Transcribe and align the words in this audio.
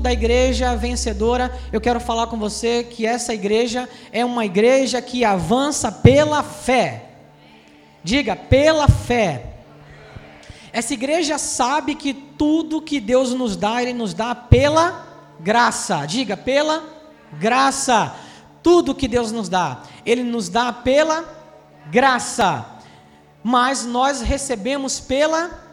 parte 0.00 0.02
5 0.02 0.02
da 0.02 0.12
igreja 0.12 0.74
vencedora, 0.76 1.52
eu 1.72 1.80
quero 1.80 2.00
falar 2.00 2.26
com 2.26 2.38
você 2.38 2.82
que 2.82 3.06
essa 3.06 3.34
igreja 3.34 3.88
é 4.10 4.24
uma 4.24 4.44
igreja 4.44 5.00
que 5.02 5.24
avança 5.24 5.92
pela 5.92 6.42
fé. 6.42 7.04
Diga, 8.02 8.34
pela 8.34 8.88
fé. 8.88 9.44
Essa 10.72 10.94
igreja 10.94 11.36
sabe 11.38 11.94
que 11.94 12.14
tudo 12.14 12.80
que 12.80 13.00
Deus 13.00 13.34
nos 13.34 13.56
dá, 13.56 13.82
Ele 13.82 13.92
nos 13.92 14.14
dá 14.14 14.34
pela 14.34 15.06
graça. 15.38 16.06
Diga, 16.06 16.36
pela 16.36 16.82
graça. 17.38 18.14
Tudo 18.62 18.94
que 18.94 19.08
Deus 19.08 19.30
nos 19.30 19.48
dá, 19.48 19.82
Ele 20.04 20.22
nos 20.22 20.48
dá 20.48 20.72
pela 20.72 21.24
graça. 21.90 22.64
Mas 23.42 23.84
nós 23.84 24.20
recebemos 24.20 25.00
pela 25.00 25.69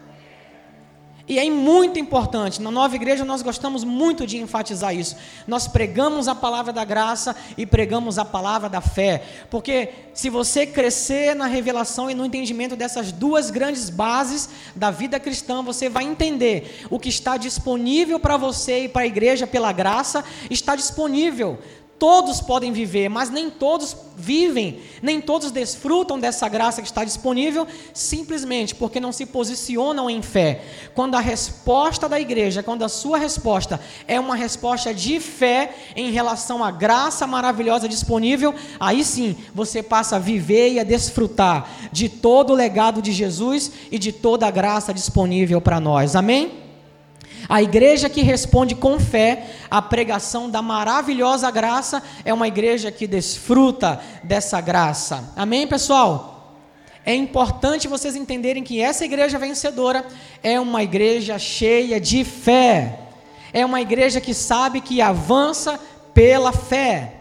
e 1.28 1.38
é 1.38 1.50
muito 1.50 1.98
importante, 1.98 2.62
na 2.62 2.70
nova 2.70 2.96
igreja 2.96 3.24
nós 3.24 3.42
gostamos 3.42 3.84
muito 3.84 4.26
de 4.26 4.38
enfatizar 4.38 4.94
isso. 4.94 5.14
Nós 5.46 5.68
pregamos 5.68 6.26
a 6.26 6.34
palavra 6.34 6.72
da 6.72 6.84
graça 6.84 7.36
e 7.56 7.66
pregamos 7.66 8.18
a 8.18 8.24
palavra 8.24 8.68
da 8.68 8.80
fé. 8.80 9.22
Porque 9.50 9.90
se 10.14 10.30
você 10.30 10.66
crescer 10.66 11.36
na 11.36 11.46
revelação 11.46 12.10
e 12.10 12.14
no 12.14 12.24
entendimento 12.24 12.74
dessas 12.74 13.12
duas 13.12 13.50
grandes 13.50 13.90
bases 13.90 14.48
da 14.74 14.90
vida 14.90 15.20
cristã, 15.20 15.62
você 15.62 15.88
vai 15.88 16.04
entender 16.04 16.86
o 16.88 16.98
que 16.98 17.10
está 17.10 17.36
disponível 17.36 18.18
para 18.18 18.38
você 18.38 18.84
e 18.84 18.88
para 18.88 19.02
a 19.02 19.06
igreja 19.06 19.46
pela 19.46 19.70
graça, 19.70 20.24
está 20.50 20.74
disponível. 20.74 21.58
Todos 21.98 22.40
podem 22.40 22.72
viver, 22.72 23.08
mas 23.08 23.28
nem 23.28 23.50
todos 23.50 23.96
vivem, 24.16 24.80
nem 25.02 25.20
todos 25.20 25.50
desfrutam 25.50 26.18
dessa 26.18 26.48
graça 26.48 26.80
que 26.80 26.86
está 26.86 27.04
disponível, 27.04 27.66
simplesmente 27.92 28.72
porque 28.74 29.00
não 29.00 29.10
se 29.10 29.26
posicionam 29.26 30.08
em 30.08 30.22
fé. 30.22 30.62
Quando 30.94 31.16
a 31.16 31.20
resposta 31.20 32.08
da 32.08 32.20
igreja, 32.20 32.62
quando 32.62 32.84
a 32.84 32.88
sua 32.88 33.18
resposta 33.18 33.80
é 34.06 34.20
uma 34.20 34.36
resposta 34.36 34.94
de 34.94 35.18
fé 35.18 35.74
em 35.96 36.12
relação 36.12 36.62
à 36.62 36.70
graça 36.70 37.26
maravilhosa 37.26 37.88
disponível, 37.88 38.54
aí 38.78 39.02
sim 39.02 39.36
você 39.52 39.82
passa 39.82 40.16
a 40.16 40.20
viver 40.20 40.74
e 40.74 40.80
a 40.80 40.84
desfrutar 40.84 41.68
de 41.90 42.08
todo 42.08 42.52
o 42.52 42.56
legado 42.56 43.02
de 43.02 43.10
Jesus 43.10 43.72
e 43.90 43.98
de 43.98 44.12
toda 44.12 44.46
a 44.46 44.50
graça 44.52 44.94
disponível 44.94 45.60
para 45.60 45.80
nós. 45.80 46.14
Amém? 46.14 46.67
A 47.46 47.62
igreja 47.62 48.08
que 48.08 48.22
responde 48.22 48.74
com 48.74 48.98
fé 48.98 49.46
à 49.70 49.82
pregação 49.82 50.48
da 50.48 50.62
maravilhosa 50.62 51.50
graça 51.50 52.02
é 52.24 52.32
uma 52.32 52.48
igreja 52.48 52.90
que 52.90 53.06
desfruta 53.06 54.00
dessa 54.22 54.60
graça. 54.60 55.32
Amém, 55.36 55.66
pessoal? 55.66 56.56
É 57.04 57.14
importante 57.14 57.88
vocês 57.88 58.16
entenderem 58.16 58.62
que 58.62 58.80
essa 58.80 59.04
igreja 59.04 59.38
vencedora 59.38 60.06
é 60.42 60.60
uma 60.60 60.82
igreja 60.82 61.38
cheia 61.38 62.00
de 62.00 62.24
fé. 62.24 63.00
É 63.52 63.64
uma 63.64 63.80
igreja 63.80 64.20
que 64.20 64.34
sabe 64.34 64.80
que 64.80 65.00
avança 65.00 65.80
pela 66.12 66.52
fé. 66.52 67.14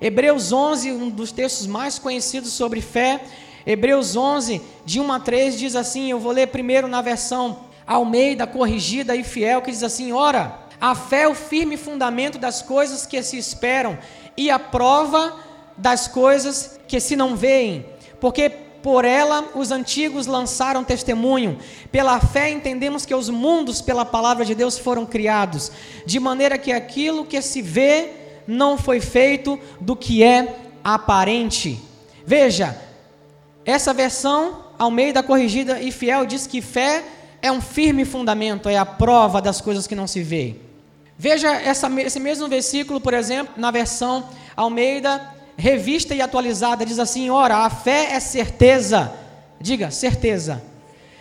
Hebreus 0.00 0.52
11, 0.52 0.92
um 0.92 1.08
dos 1.08 1.32
textos 1.32 1.66
mais 1.66 1.98
conhecidos 1.98 2.52
sobre 2.52 2.80
fé, 2.80 3.22
Hebreus 3.66 4.14
11, 4.14 4.60
de 4.84 5.00
1 5.00 5.12
a 5.12 5.20
3, 5.20 5.58
diz 5.58 5.74
assim: 5.74 6.10
eu 6.10 6.18
vou 6.18 6.32
ler 6.32 6.48
primeiro 6.48 6.86
na 6.86 7.00
versão 7.00 7.60
Almeida, 7.86 8.46
corrigida 8.46 9.14
e 9.14 9.22
fiel, 9.22 9.62
que 9.62 9.70
diz 9.70 9.82
assim: 9.82 10.12
Ora, 10.12 10.58
a 10.80 10.94
fé 10.94 11.22
é 11.22 11.28
o 11.28 11.34
firme 11.34 11.76
fundamento 11.76 12.38
das 12.38 12.62
coisas 12.62 13.06
que 13.06 13.22
se 13.22 13.36
esperam 13.36 13.98
e 14.36 14.50
a 14.50 14.58
prova 14.58 15.34
das 15.76 16.06
coisas 16.08 16.78
que 16.86 17.00
se 17.00 17.16
não 17.16 17.36
veem, 17.36 17.86
porque 18.20 18.50
por 18.84 19.04
ela 19.06 19.48
os 19.54 19.70
antigos 19.70 20.26
lançaram 20.26 20.84
testemunho. 20.84 21.58
Pela 21.90 22.20
fé 22.20 22.50
entendemos 22.50 23.06
que 23.06 23.14
os 23.14 23.30
mundos, 23.30 23.80
pela 23.80 24.04
palavra 24.04 24.44
de 24.44 24.54
Deus, 24.54 24.78
foram 24.78 25.06
criados, 25.06 25.72
de 26.04 26.20
maneira 26.20 26.58
que 26.58 26.70
aquilo 26.70 27.24
que 27.24 27.40
se 27.40 27.62
vê 27.62 28.10
não 28.46 28.76
foi 28.76 29.00
feito 29.00 29.58
do 29.80 29.96
que 29.96 30.22
é 30.22 30.54
aparente. 30.84 31.80
Veja, 32.26 32.78
essa 33.64 33.94
versão, 33.94 34.64
Almeida 34.78 35.22
corrigida 35.22 35.80
e 35.80 35.90
fiel, 35.90 36.26
diz 36.26 36.46
que 36.46 36.60
fé 36.60 37.02
é 37.44 37.52
um 37.52 37.60
firme 37.60 38.06
fundamento, 38.06 38.70
é 38.70 38.78
a 38.78 38.86
prova 38.86 39.38
das 39.38 39.60
coisas 39.60 39.86
que 39.86 39.94
não 39.94 40.06
se 40.06 40.22
vê. 40.22 40.56
Veja 41.18 41.52
essa, 41.52 41.90
esse 42.00 42.18
mesmo 42.18 42.48
versículo, 42.48 42.98
por 42.98 43.12
exemplo, 43.12 43.52
na 43.58 43.70
versão 43.70 44.24
Almeida, 44.56 45.20
revista 45.54 46.14
e 46.14 46.22
atualizada, 46.22 46.86
diz 46.86 46.98
assim: 46.98 47.28
Ora, 47.28 47.58
a 47.58 47.68
fé 47.68 48.12
é 48.12 48.18
certeza, 48.18 49.12
diga, 49.60 49.90
certeza, 49.90 50.62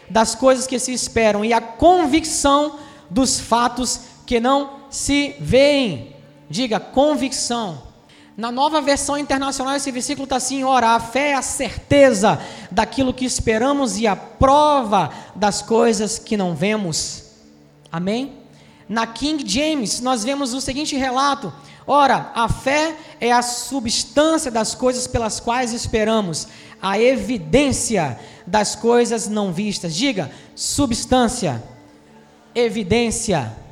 das 0.09 0.33
coisas 0.33 0.65
que 0.65 0.79
se 0.79 0.93
esperam 0.93 1.43
e 1.43 1.51
a 1.51 1.59
convicção 1.59 2.79
dos 3.09 3.41
fatos 3.41 3.99
que 4.25 4.39
não 4.39 4.79
se 4.89 5.35
veem. 5.41 6.15
Diga, 6.49 6.79
convicção. 6.79 7.83
Na 8.35 8.51
nova 8.51 8.81
versão 8.81 9.17
internacional, 9.17 9.75
esse 9.75 9.91
versículo 9.91 10.23
está 10.23 10.37
assim: 10.37 10.63
ora, 10.63 10.89
a 10.89 10.99
fé 10.99 11.29
é 11.29 11.33
a 11.35 11.41
certeza 11.41 12.41
daquilo 12.71 13.13
que 13.13 13.25
esperamos 13.25 13.99
e 13.99 14.07
a 14.07 14.15
prova 14.15 15.11
das 15.35 15.61
coisas 15.61 16.17
que 16.17 16.35
não 16.35 16.55
vemos. 16.55 17.25
Amém? 17.91 18.39
Na 18.89 19.05
King 19.05 19.47
James, 19.47 20.01
nós 20.01 20.23
vemos 20.23 20.53
o 20.53 20.61
seguinte 20.61 20.95
relato: 20.95 21.53
ora, 21.85 22.31
a 22.33 22.49
fé 22.49 22.95
é 23.21 23.31
a 23.31 23.43
substância 23.43 24.49
das 24.49 24.73
coisas 24.73 25.05
pelas 25.05 25.39
quais 25.39 25.71
esperamos, 25.71 26.47
a 26.81 26.99
evidência 26.99 28.19
das 28.47 28.75
coisas 28.75 29.27
não 29.27 29.53
vistas. 29.53 29.95
Diga, 29.95 30.31
substância, 30.55 31.63
evidência. 32.55 33.62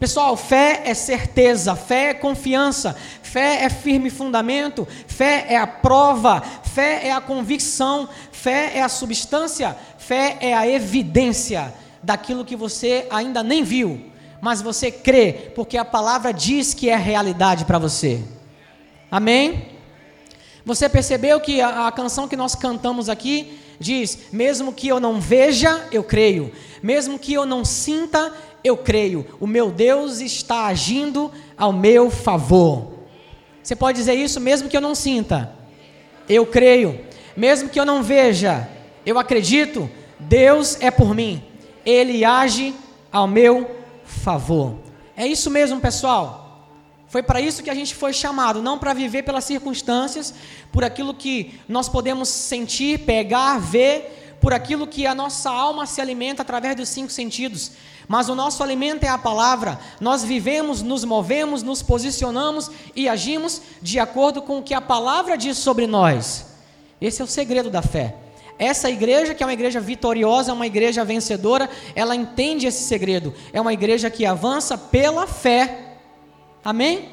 Pessoal, 0.00 0.34
fé 0.34 0.80
é 0.86 0.94
certeza, 0.94 1.76
fé 1.76 2.08
é 2.08 2.14
confiança, 2.14 2.96
fé 3.22 3.64
é 3.64 3.68
firme 3.68 4.08
fundamento, 4.08 4.88
fé 5.06 5.44
é 5.46 5.58
a 5.58 5.66
prova, 5.66 6.40
fé 6.40 7.06
é 7.06 7.12
a 7.12 7.20
convicção, 7.20 8.08
fé 8.32 8.78
é 8.78 8.82
a 8.82 8.88
substância, 8.88 9.76
fé 9.98 10.38
é 10.40 10.54
a 10.54 10.66
evidência 10.66 11.74
daquilo 12.02 12.46
que 12.46 12.56
você 12.56 13.06
ainda 13.10 13.42
nem 13.42 13.62
viu, 13.62 14.10
mas 14.40 14.62
você 14.62 14.90
crê, 14.90 15.52
porque 15.54 15.76
a 15.76 15.84
palavra 15.84 16.32
diz 16.32 16.72
que 16.72 16.88
é 16.88 16.96
realidade 16.96 17.66
para 17.66 17.78
você. 17.78 18.24
Amém? 19.10 19.68
Você 20.64 20.88
percebeu 20.88 21.38
que 21.40 21.60
a, 21.60 21.88
a 21.88 21.92
canção 21.92 22.26
que 22.26 22.36
nós 22.36 22.54
cantamos 22.54 23.10
aqui 23.10 23.60
diz: 23.80 24.26
mesmo 24.30 24.72
que 24.72 24.86
eu 24.86 25.00
não 25.00 25.18
veja, 25.18 25.88
eu 25.90 26.04
creio, 26.04 26.52
mesmo 26.82 27.18
que 27.18 27.32
eu 27.32 27.46
não 27.46 27.64
sinta, 27.64 28.32
eu 28.62 28.76
creio, 28.76 29.26
o 29.40 29.46
meu 29.46 29.70
Deus 29.70 30.20
está 30.20 30.66
agindo 30.66 31.32
ao 31.56 31.72
meu 31.72 32.10
favor. 32.10 32.92
Você 33.62 33.74
pode 33.74 33.98
dizer 33.98 34.14
isso 34.14 34.38
mesmo 34.38 34.68
que 34.68 34.76
eu 34.76 34.80
não 34.80 34.94
sinta. 34.94 35.54
Eu 36.28 36.46
creio, 36.46 37.00
mesmo 37.36 37.68
que 37.68 37.80
eu 37.80 37.84
não 37.84 38.02
veja, 38.02 38.68
eu 39.04 39.18
acredito, 39.18 39.90
Deus 40.18 40.76
é 40.80 40.90
por 40.90 41.14
mim. 41.14 41.42
Ele 41.84 42.24
age 42.24 42.74
ao 43.10 43.26
meu 43.26 43.70
favor. 44.04 44.74
É 45.16 45.26
isso 45.26 45.50
mesmo, 45.50 45.80
pessoal. 45.80 46.49
Foi 47.10 47.24
para 47.24 47.40
isso 47.40 47.62
que 47.62 47.68
a 47.68 47.74
gente 47.74 47.92
foi 47.92 48.12
chamado, 48.12 48.62
não 48.62 48.78
para 48.78 48.94
viver 48.94 49.24
pelas 49.24 49.44
circunstâncias, 49.44 50.32
por 50.70 50.84
aquilo 50.84 51.12
que 51.12 51.60
nós 51.68 51.88
podemos 51.88 52.28
sentir, 52.28 53.00
pegar, 53.00 53.58
ver, 53.58 54.36
por 54.40 54.54
aquilo 54.54 54.86
que 54.86 55.08
a 55.08 55.14
nossa 55.14 55.50
alma 55.50 55.86
se 55.86 56.00
alimenta 56.00 56.42
através 56.42 56.76
dos 56.76 56.88
cinco 56.88 57.10
sentidos, 57.10 57.72
mas 58.06 58.28
o 58.28 58.34
nosso 58.36 58.62
alimento 58.62 59.02
é 59.02 59.08
a 59.08 59.18
palavra. 59.18 59.80
Nós 60.00 60.22
vivemos, 60.22 60.82
nos 60.82 61.04
movemos, 61.04 61.64
nos 61.64 61.82
posicionamos 61.82 62.70
e 62.94 63.08
agimos 63.08 63.60
de 63.82 63.98
acordo 63.98 64.40
com 64.40 64.58
o 64.58 64.62
que 64.62 64.72
a 64.72 64.80
palavra 64.80 65.36
diz 65.36 65.58
sobre 65.58 65.88
nós. 65.88 66.46
Esse 67.00 67.20
é 67.20 67.24
o 67.24 67.28
segredo 67.28 67.70
da 67.70 67.82
fé. 67.82 68.14
Essa 68.56 68.88
igreja, 68.88 69.34
que 69.34 69.42
é 69.42 69.46
uma 69.46 69.52
igreja 69.52 69.80
vitoriosa, 69.80 70.52
é 70.52 70.54
uma 70.54 70.66
igreja 70.66 71.04
vencedora, 71.04 71.68
ela 71.94 72.14
entende 72.14 72.68
esse 72.68 72.84
segredo. 72.84 73.34
É 73.52 73.60
uma 73.60 73.72
igreja 73.72 74.08
que 74.08 74.24
avança 74.24 74.78
pela 74.78 75.26
fé. 75.26 75.89
Amém? 76.64 77.08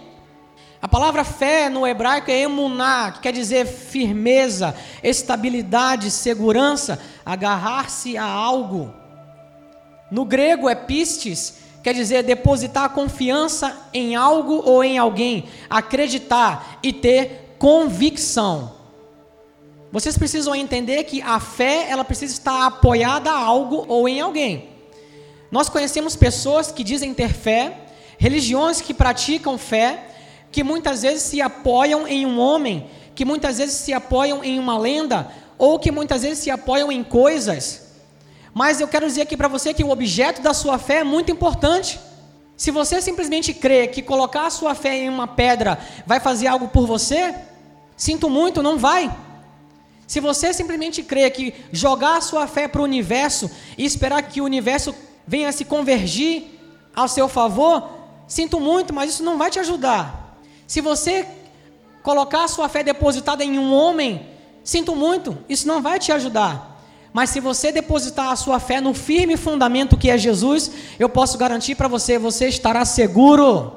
A 0.81 0.87
palavra 0.87 1.23
fé 1.23 1.69
no 1.69 1.87
hebraico 1.87 2.29
é 2.29 2.41
emuná, 2.41 3.11
que 3.11 3.21
quer 3.21 3.33
dizer 3.33 3.65
firmeza, 3.65 4.75
estabilidade, 5.01 6.11
segurança, 6.11 6.99
agarrar-se 7.25 8.17
a 8.17 8.25
algo. 8.25 8.93
No 10.11 10.23
grego 10.23 10.69
é 10.69 10.75
pistes, 10.75 11.59
quer 11.83 11.93
dizer 11.93 12.23
depositar 12.23 12.91
confiança 12.91 13.75
em 13.93 14.15
algo 14.15 14.61
ou 14.65 14.83
em 14.83 14.97
alguém, 14.97 15.45
acreditar 15.69 16.79
e 16.83 16.93
ter 16.93 17.55
convicção. 17.57 18.77
Vocês 19.91 20.17
precisam 20.17 20.53
entender 20.53 21.05
que 21.05 21.21
a 21.21 21.39
fé, 21.39 21.87
ela 21.89 22.03
precisa 22.03 22.33
estar 22.33 22.67
apoiada 22.67 23.31
a 23.31 23.37
algo 23.37 23.85
ou 23.87 24.07
em 24.07 24.19
alguém. 24.19 24.69
Nós 25.49 25.69
conhecemos 25.69 26.15
pessoas 26.15 26.71
que 26.71 26.83
dizem 26.83 27.13
ter 27.13 27.33
fé, 27.33 27.86
religiões 28.17 28.81
que 28.81 28.93
praticam 28.93 29.57
fé, 29.57 30.11
que 30.51 30.63
muitas 30.63 31.01
vezes 31.01 31.23
se 31.23 31.41
apoiam 31.41 32.07
em 32.07 32.25
um 32.25 32.39
homem, 32.39 32.89
que 33.15 33.25
muitas 33.25 33.57
vezes 33.57 33.75
se 33.75 33.93
apoiam 33.93 34.43
em 34.43 34.59
uma 34.59 34.77
lenda, 34.77 35.31
ou 35.57 35.79
que 35.79 35.91
muitas 35.91 36.21
vezes 36.21 36.39
se 36.39 36.51
apoiam 36.51 36.91
em 36.91 37.03
coisas 37.03 37.87
mas 38.57 38.81
eu 38.81 38.87
quero 38.87 39.05
dizer 39.05 39.21
aqui 39.21 39.37
para 39.37 39.47
você 39.47 39.71
que 39.71 39.83
o 39.83 39.91
objeto 39.91 40.41
da 40.41 40.51
sua 40.51 40.79
fé 40.79 41.01
é 41.01 41.03
muito 41.03 41.31
importante. 41.31 41.99
Se 42.55 42.71
você 42.71 42.99
simplesmente 42.99 43.53
crê 43.53 43.85
que 43.85 44.01
colocar 44.01 44.47
a 44.47 44.49
sua 44.49 44.73
fé 44.73 44.97
em 44.97 45.09
uma 45.09 45.27
pedra 45.27 45.77
vai 46.07 46.19
fazer 46.19 46.47
algo 46.47 46.67
por 46.69 46.87
você, 46.87 47.35
sinto 47.95 48.31
muito, 48.31 48.63
não 48.63 48.79
vai. 48.79 49.15
Se 50.07 50.19
você 50.19 50.55
simplesmente 50.55 51.03
crê 51.03 51.29
que 51.29 51.53
jogar 51.71 52.17
a 52.17 52.21
sua 52.21 52.47
fé 52.47 52.67
para 52.67 52.81
o 52.81 52.83
universo 52.83 53.47
e 53.77 53.85
esperar 53.85 54.23
que 54.23 54.41
o 54.41 54.45
universo 54.45 54.95
venha 55.27 55.51
se 55.51 55.63
convergir 55.63 56.45
ao 56.95 57.07
seu 57.07 57.27
favor, 57.27 57.87
sinto 58.27 58.59
muito, 58.59 58.93
mas 58.93 59.11
isso 59.11 59.23
não 59.23 59.37
vai 59.37 59.49
te 59.49 59.59
ajudar. 59.59 60.37
Se 60.67 60.81
você 60.81 61.25
colocar 62.03 62.43
a 62.43 62.47
sua 62.47 62.69
fé 62.69 62.83
depositada 62.83 63.43
em 63.43 63.57
um 63.57 63.73
homem, 63.73 64.27
sinto 64.63 64.95
muito, 64.95 65.37
isso 65.47 65.67
não 65.67 65.81
vai 65.81 65.99
te 65.99 66.11
ajudar. 66.11 66.77
Mas 67.13 67.29
se 67.29 67.39
você 67.39 67.71
depositar 67.71 68.29
a 68.29 68.35
sua 68.35 68.59
fé 68.59 68.79
no 68.79 68.93
firme 68.93 69.37
fundamento 69.37 69.97
que 69.97 70.09
é 70.09 70.17
Jesus, 70.17 70.71
eu 70.99 71.09
posso 71.09 71.37
garantir 71.37 71.75
para 71.75 71.87
você, 71.87 72.19
você 72.19 72.47
estará 72.47 72.85
seguro. 72.85 73.73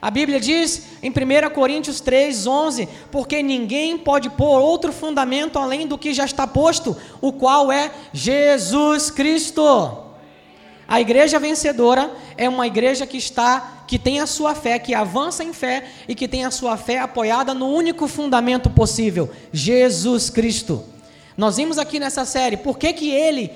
A 0.00 0.10
Bíblia 0.10 0.40
diz 0.40 0.82
em 1.00 1.10
1 1.10 1.50
Coríntios 1.54 2.00
3, 2.00 2.46
11: 2.46 2.88
Porque 3.10 3.40
ninguém 3.40 3.96
pode 3.96 4.28
pôr 4.30 4.58
outro 4.60 4.92
fundamento 4.92 5.60
além 5.60 5.86
do 5.86 5.96
que 5.96 6.12
já 6.12 6.24
está 6.24 6.44
posto, 6.44 6.96
o 7.20 7.32
qual 7.32 7.70
é 7.70 7.92
Jesus 8.12 9.10
Cristo. 9.10 10.11
A 10.92 11.00
igreja 11.00 11.38
vencedora 11.38 12.12
é 12.36 12.46
uma 12.46 12.66
igreja 12.66 13.06
que 13.06 13.16
está, 13.16 13.82
que 13.88 13.98
tem 13.98 14.20
a 14.20 14.26
sua 14.26 14.54
fé, 14.54 14.78
que 14.78 14.92
avança 14.92 15.42
em 15.42 15.50
fé 15.50 15.86
e 16.06 16.14
que 16.14 16.28
tem 16.28 16.44
a 16.44 16.50
sua 16.50 16.76
fé 16.76 16.98
apoiada 16.98 17.54
no 17.54 17.66
único 17.66 18.06
fundamento 18.06 18.68
possível, 18.68 19.30
Jesus 19.50 20.28
Cristo. 20.28 20.84
Nós 21.34 21.56
vimos 21.56 21.78
aqui 21.78 21.98
nessa 21.98 22.26
série 22.26 22.58
por 22.58 22.76
que, 22.76 22.92
que 22.92 23.10
ele, 23.10 23.50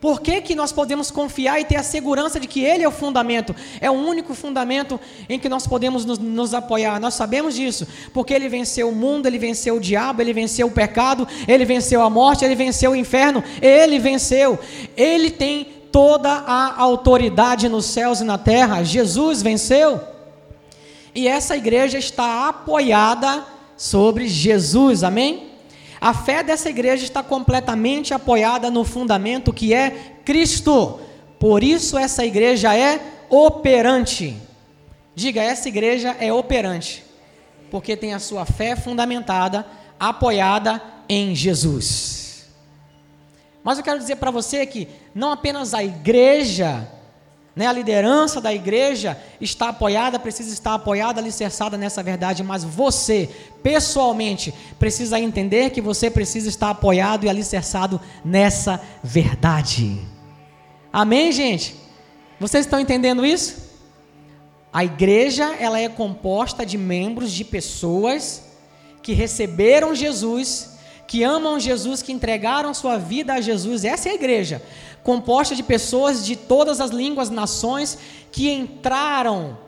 por 0.00 0.20
que, 0.20 0.40
que 0.40 0.56
nós 0.56 0.72
podemos 0.72 1.12
confiar 1.12 1.60
e 1.60 1.64
ter 1.64 1.76
a 1.76 1.84
segurança 1.84 2.40
de 2.40 2.48
que 2.48 2.64
ele 2.64 2.82
é 2.82 2.88
o 2.88 2.90
fundamento, 2.90 3.54
é 3.80 3.88
o 3.88 3.94
único 3.94 4.34
fundamento 4.34 4.98
em 5.28 5.38
que 5.38 5.48
nós 5.48 5.68
podemos 5.68 6.04
nos, 6.04 6.18
nos 6.18 6.54
apoiar. 6.54 6.98
Nós 6.98 7.14
sabemos 7.14 7.54
disso, 7.54 7.86
porque 8.12 8.34
ele 8.34 8.48
venceu 8.48 8.88
o 8.88 8.96
mundo, 8.96 9.26
ele 9.26 9.38
venceu 9.38 9.76
o 9.76 9.80
diabo, 9.80 10.22
ele 10.22 10.32
venceu 10.32 10.66
o 10.66 10.72
pecado, 10.72 11.28
ele 11.46 11.64
venceu 11.64 12.02
a 12.02 12.10
morte, 12.10 12.44
ele 12.44 12.56
venceu 12.56 12.90
o 12.90 12.96
inferno, 12.96 13.44
ele 13.62 14.00
venceu. 14.00 14.58
Ele 14.96 15.30
tem 15.30 15.79
toda 15.92 16.30
a 16.30 16.80
autoridade 16.80 17.68
nos 17.68 17.86
céus 17.86 18.20
e 18.20 18.24
na 18.24 18.38
terra. 18.38 18.82
Jesus 18.82 19.42
venceu. 19.42 20.00
E 21.14 21.26
essa 21.26 21.56
igreja 21.56 21.98
está 21.98 22.48
apoiada 22.48 23.44
sobre 23.76 24.28
Jesus, 24.28 25.02
amém? 25.02 25.50
A 26.00 26.14
fé 26.14 26.42
dessa 26.42 26.70
igreja 26.70 27.04
está 27.04 27.22
completamente 27.22 28.14
apoiada 28.14 28.70
no 28.70 28.84
fundamento 28.84 29.52
que 29.52 29.74
é 29.74 30.14
Cristo. 30.24 31.00
Por 31.38 31.62
isso 31.62 31.98
essa 31.98 32.24
igreja 32.24 32.74
é 32.74 33.00
operante. 33.28 34.36
Diga, 35.14 35.42
essa 35.42 35.68
igreja 35.68 36.16
é 36.18 36.32
operante, 36.32 37.04
porque 37.70 37.96
tem 37.96 38.14
a 38.14 38.18
sua 38.18 38.46
fé 38.46 38.76
fundamentada, 38.76 39.66
apoiada 39.98 40.80
em 41.08 41.34
Jesus. 41.34 42.19
Mas 43.62 43.78
eu 43.78 43.84
quero 43.84 43.98
dizer 43.98 44.16
para 44.16 44.30
você 44.30 44.64
que 44.66 44.88
não 45.14 45.32
apenas 45.32 45.74
a 45.74 45.84
igreja 45.84 46.88
né? 47.54 47.66
A 47.66 47.72
liderança 47.72 48.40
da 48.40 48.54
igreja 48.54 49.18
está 49.40 49.68
apoiada, 49.68 50.18
precisa 50.18 50.52
estar 50.52 50.74
apoiada, 50.74 51.20
alicerçada 51.20 51.76
nessa 51.76 52.02
verdade, 52.02 52.42
mas 52.42 52.62
você, 52.64 53.28
pessoalmente, 53.62 54.54
precisa 54.78 55.18
entender 55.18 55.70
que 55.70 55.80
você 55.80 56.10
precisa 56.10 56.48
estar 56.48 56.70
apoiado 56.70 57.24
e 57.24 57.28
alicerçado 57.28 58.00
nessa 58.24 58.80
verdade. 59.02 60.00
Amém, 60.92 61.32
gente? 61.32 61.74
Vocês 62.38 62.64
estão 62.64 62.80
entendendo 62.80 63.26
isso? 63.26 63.70
A 64.72 64.84
igreja, 64.84 65.54
ela 65.58 65.78
é 65.78 65.88
composta 65.88 66.64
de 66.64 66.78
membros, 66.78 67.32
de 67.32 67.44
pessoas 67.44 68.44
que 69.02 69.12
receberam 69.12 69.94
Jesus, 69.94 70.78
que 71.10 71.24
amam 71.24 71.58
Jesus, 71.58 72.02
que 72.02 72.12
entregaram 72.12 72.72
sua 72.72 72.96
vida 72.96 73.34
a 73.34 73.40
Jesus. 73.40 73.84
Essa 73.84 74.08
é 74.08 74.12
a 74.12 74.14
igreja 74.14 74.62
composta 75.02 75.56
de 75.56 75.62
pessoas 75.64 76.24
de 76.24 76.36
todas 76.36 76.80
as 76.80 76.92
línguas, 76.92 77.30
nações, 77.30 77.98
que 78.30 78.48
entraram, 78.48 79.58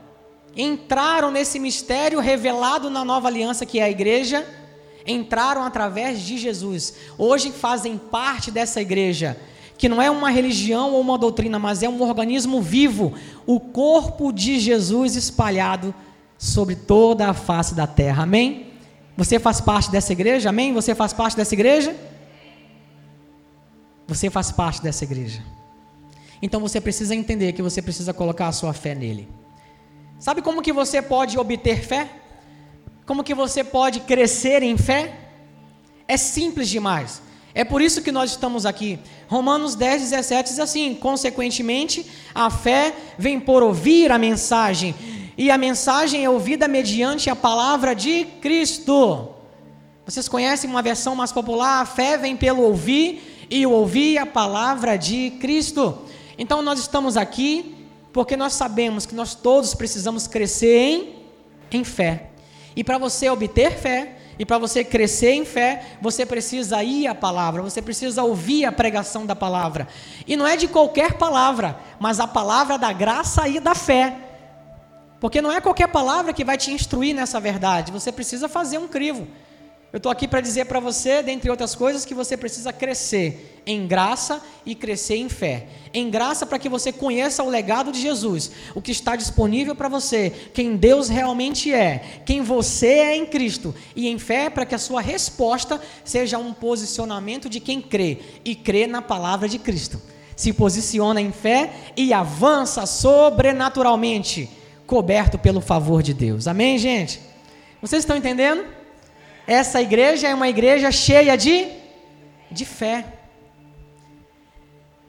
entraram 0.56 1.32
nesse 1.32 1.58
mistério 1.58 2.20
revelado 2.20 2.88
na 2.88 3.04
nova 3.04 3.26
aliança 3.26 3.66
que 3.66 3.80
é 3.80 3.82
a 3.82 3.90
igreja, 3.90 4.46
entraram 5.04 5.64
através 5.64 6.20
de 6.20 6.38
Jesus. 6.38 6.94
Hoje 7.18 7.50
fazem 7.50 7.98
parte 7.98 8.48
dessa 8.52 8.80
igreja, 8.80 9.36
que 9.76 9.88
não 9.88 10.00
é 10.00 10.08
uma 10.08 10.30
religião 10.30 10.92
ou 10.92 11.00
uma 11.00 11.18
doutrina, 11.18 11.58
mas 11.58 11.82
é 11.82 11.88
um 11.88 12.00
organismo 12.02 12.62
vivo, 12.62 13.14
o 13.44 13.58
corpo 13.58 14.32
de 14.32 14.60
Jesus 14.60 15.16
espalhado 15.16 15.92
sobre 16.38 16.76
toda 16.76 17.28
a 17.28 17.34
face 17.34 17.74
da 17.74 17.88
terra. 17.88 18.22
Amém? 18.22 18.71
Você 19.16 19.38
faz 19.38 19.60
parte 19.60 19.90
dessa 19.90 20.12
igreja? 20.12 20.48
Amém? 20.48 20.72
Você 20.72 20.94
faz 20.94 21.12
parte 21.12 21.36
dessa 21.36 21.54
igreja? 21.54 21.94
Você 24.06 24.30
faz 24.30 24.50
parte 24.50 24.82
dessa 24.82 25.04
igreja. 25.04 25.42
Então 26.40 26.60
você 26.60 26.80
precisa 26.80 27.14
entender 27.14 27.52
que 27.52 27.62
você 27.62 27.80
precisa 27.80 28.12
colocar 28.12 28.48
a 28.48 28.52
sua 28.52 28.72
fé 28.72 28.94
nele. 28.94 29.28
Sabe 30.18 30.42
como 30.42 30.62
que 30.62 30.72
você 30.72 31.00
pode 31.00 31.38
obter 31.38 31.84
fé? 31.84 32.08
Como 33.06 33.24
que 33.24 33.34
você 33.34 33.62
pode 33.62 34.00
crescer 34.00 34.62
em 34.62 34.76
fé? 34.76 35.14
É 36.08 36.16
simples 36.16 36.68
demais. 36.68 37.22
É 37.54 37.64
por 37.64 37.82
isso 37.82 38.02
que 38.02 38.10
nós 38.10 38.30
estamos 38.30 38.64
aqui. 38.64 38.98
Romanos 39.28 39.74
10, 39.74 40.02
17 40.02 40.50
diz 40.50 40.58
assim: 40.58 40.94
Consequentemente, 40.94 42.06
a 42.34 42.50
fé 42.50 42.94
vem 43.18 43.38
por 43.38 43.62
ouvir 43.62 44.10
a 44.10 44.18
mensagem, 44.18 44.94
e 45.36 45.50
a 45.50 45.56
mensagem 45.56 46.24
é 46.24 46.30
ouvida 46.30 46.68
mediante 46.68 47.30
a 47.30 47.36
palavra 47.36 47.94
de 47.94 48.24
Cristo. 48.40 49.28
Vocês 50.04 50.28
conhecem 50.28 50.68
uma 50.68 50.82
versão 50.82 51.14
mais 51.14 51.32
popular? 51.32 51.80
A 51.80 51.86
fé 51.86 52.18
vem 52.18 52.36
pelo 52.36 52.62
ouvir 52.62 53.46
e 53.48 53.64
ouvir 53.66 54.18
a 54.18 54.26
palavra 54.26 54.96
de 54.96 55.30
Cristo. 55.40 55.98
Então 56.36 56.60
nós 56.60 56.78
estamos 56.80 57.16
aqui 57.16 57.74
porque 58.12 58.36
nós 58.36 58.52
sabemos 58.52 59.06
que 59.06 59.14
nós 59.14 59.34
todos 59.34 59.74
precisamos 59.74 60.26
crescer 60.26 60.76
em, 60.76 61.14
em 61.70 61.84
fé. 61.84 62.30
E 62.76 62.84
para 62.84 62.98
você 62.98 63.30
obter 63.30 63.72
fé, 63.72 64.16
e 64.38 64.44
para 64.44 64.58
você 64.58 64.82
crescer 64.82 65.32
em 65.32 65.44
fé, 65.44 65.84
você 66.00 66.26
precisa 66.26 66.82
ir 66.82 67.06
à 67.06 67.14
palavra, 67.14 67.62
você 67.62 67.80
precisa 67.80 68.22
ouvir 68.22 68.64
a 68.64 68.72
pregação 68.72 69.24
da 69.24 69.36
palavra. 69.36 69.86
E 70.26 70.36
não 70.36 70.46
é 70.46 70.56
de 70.56 70.66
qualquer 70.66 71.14
palavra, 71.14 71.78
mas 72.00 72.18
a 72.18 72.26
palavra 72.26 72.78
da 72.78 72.92
graça 72.92 73.46
e 73.48 73.60
da 73.60 73.74
fé. 73.74 74.31
Porque 75.22 75.40
não 75.40 75.52
é 75.52 75.60
qualquer 75.60 75.86
palavra 75.86 76.32
que 76.32 76.44
vai 76.44 76.58
te 76.58 76.72
instruir 76.72 77.14
nessa 77.14 77.38
verdade, 77.38 77.92
você 77.92 78.10
precisa 78.10 78.48
fazer 78.48 78.78
um 78.78 78.88
crivo. 78.88 79.28
Eu 79.92 79.98
estou 79.98 80.10
aqui 80.10 80.26
para 80.26 80.40
dizer 80.40 80.64
para 80.64 80.80
você, 80.80 81.22
dentre 81.22 81.48
outras 81.48 81.76
coisas, 81.76 82.04
que 82.04 82.12
você 82.12 82.36
precisa 82.36 82.72
crescer 82.72 83.62
em 83.64 83.86
graça 83.86 84.42
e 84.66 84.74
crescer 84.74 85.18
em 85.18 85.28
fé. 85.28 85.68
Em 85.94 86.10
graça 86.10 86.44
para 86.44 86.58
que 86.58 86.68
você 86.68 86.90
conheça 86.90 87.40
o 87.44 87.48
legado 87.48 87.92
de 87.92 88.00
Jesus, 88.00 88.50
o 88.74 88.82
que 88.82 88.90
está 88.90 89.14
disponível 89.14 89.76
para 89.76 89.88
você, 89.88 90.32
quem 90.52 90.74
Deus 90.74 91.08
realmente 91.08 91.72
é, 91.72 92.22
quem 92.26 92.42
você 92.42 92.88
é 92.88 93.16
em 93.16 93.24
Cristo. 93.24 93.72
E 93.94 94.08
em 94.08 94.18
fé 94.18 94.50
para 94.50 94.66
que 94.66 94.74
a 94.74 94.78
sua 94.78 95.00
resposta 95.00 95.80
seja 96.04 96.36
um 96.36 96.52
posicionamento 96.52 97.48
de 97.48 97.60
quem 97.60 97.80
crê 97.80 98.18
e 98.44 98.56
crê 98.56 98.88
na 98.88 99.00
palavra 99.00 99.48
de 99.48 99.60
Cristo. 99.60 100.02
Se 100.34 100.52
posiciona 100.52 101.20
em 101.20 101.30
fé 101.30 101.72
e 101.96 102.12
avança 102.12 102.86
sobrenaturalmente, 102.86 104.50
coberto 104.92 105.38
pelo 105.38 105.62
favor 105.62 106.02
de 106.02 106.12
Deus. 106.12 106.46
Amém, 106.46 106.76
gente? 106.76 107.18
Vocês 107.80 108.02
estão 108.02 108.14
entendendo? 108.14 108.62
essa 109.46 109.80
igreja 109.80 110.28
é 110.28 110.34
uma 110.34 110.50
igreja 110.50 110.92
cheia 110.92 111.34
de, 111.34 111.66
de 112.50 112.66
fé. 112.66 113.06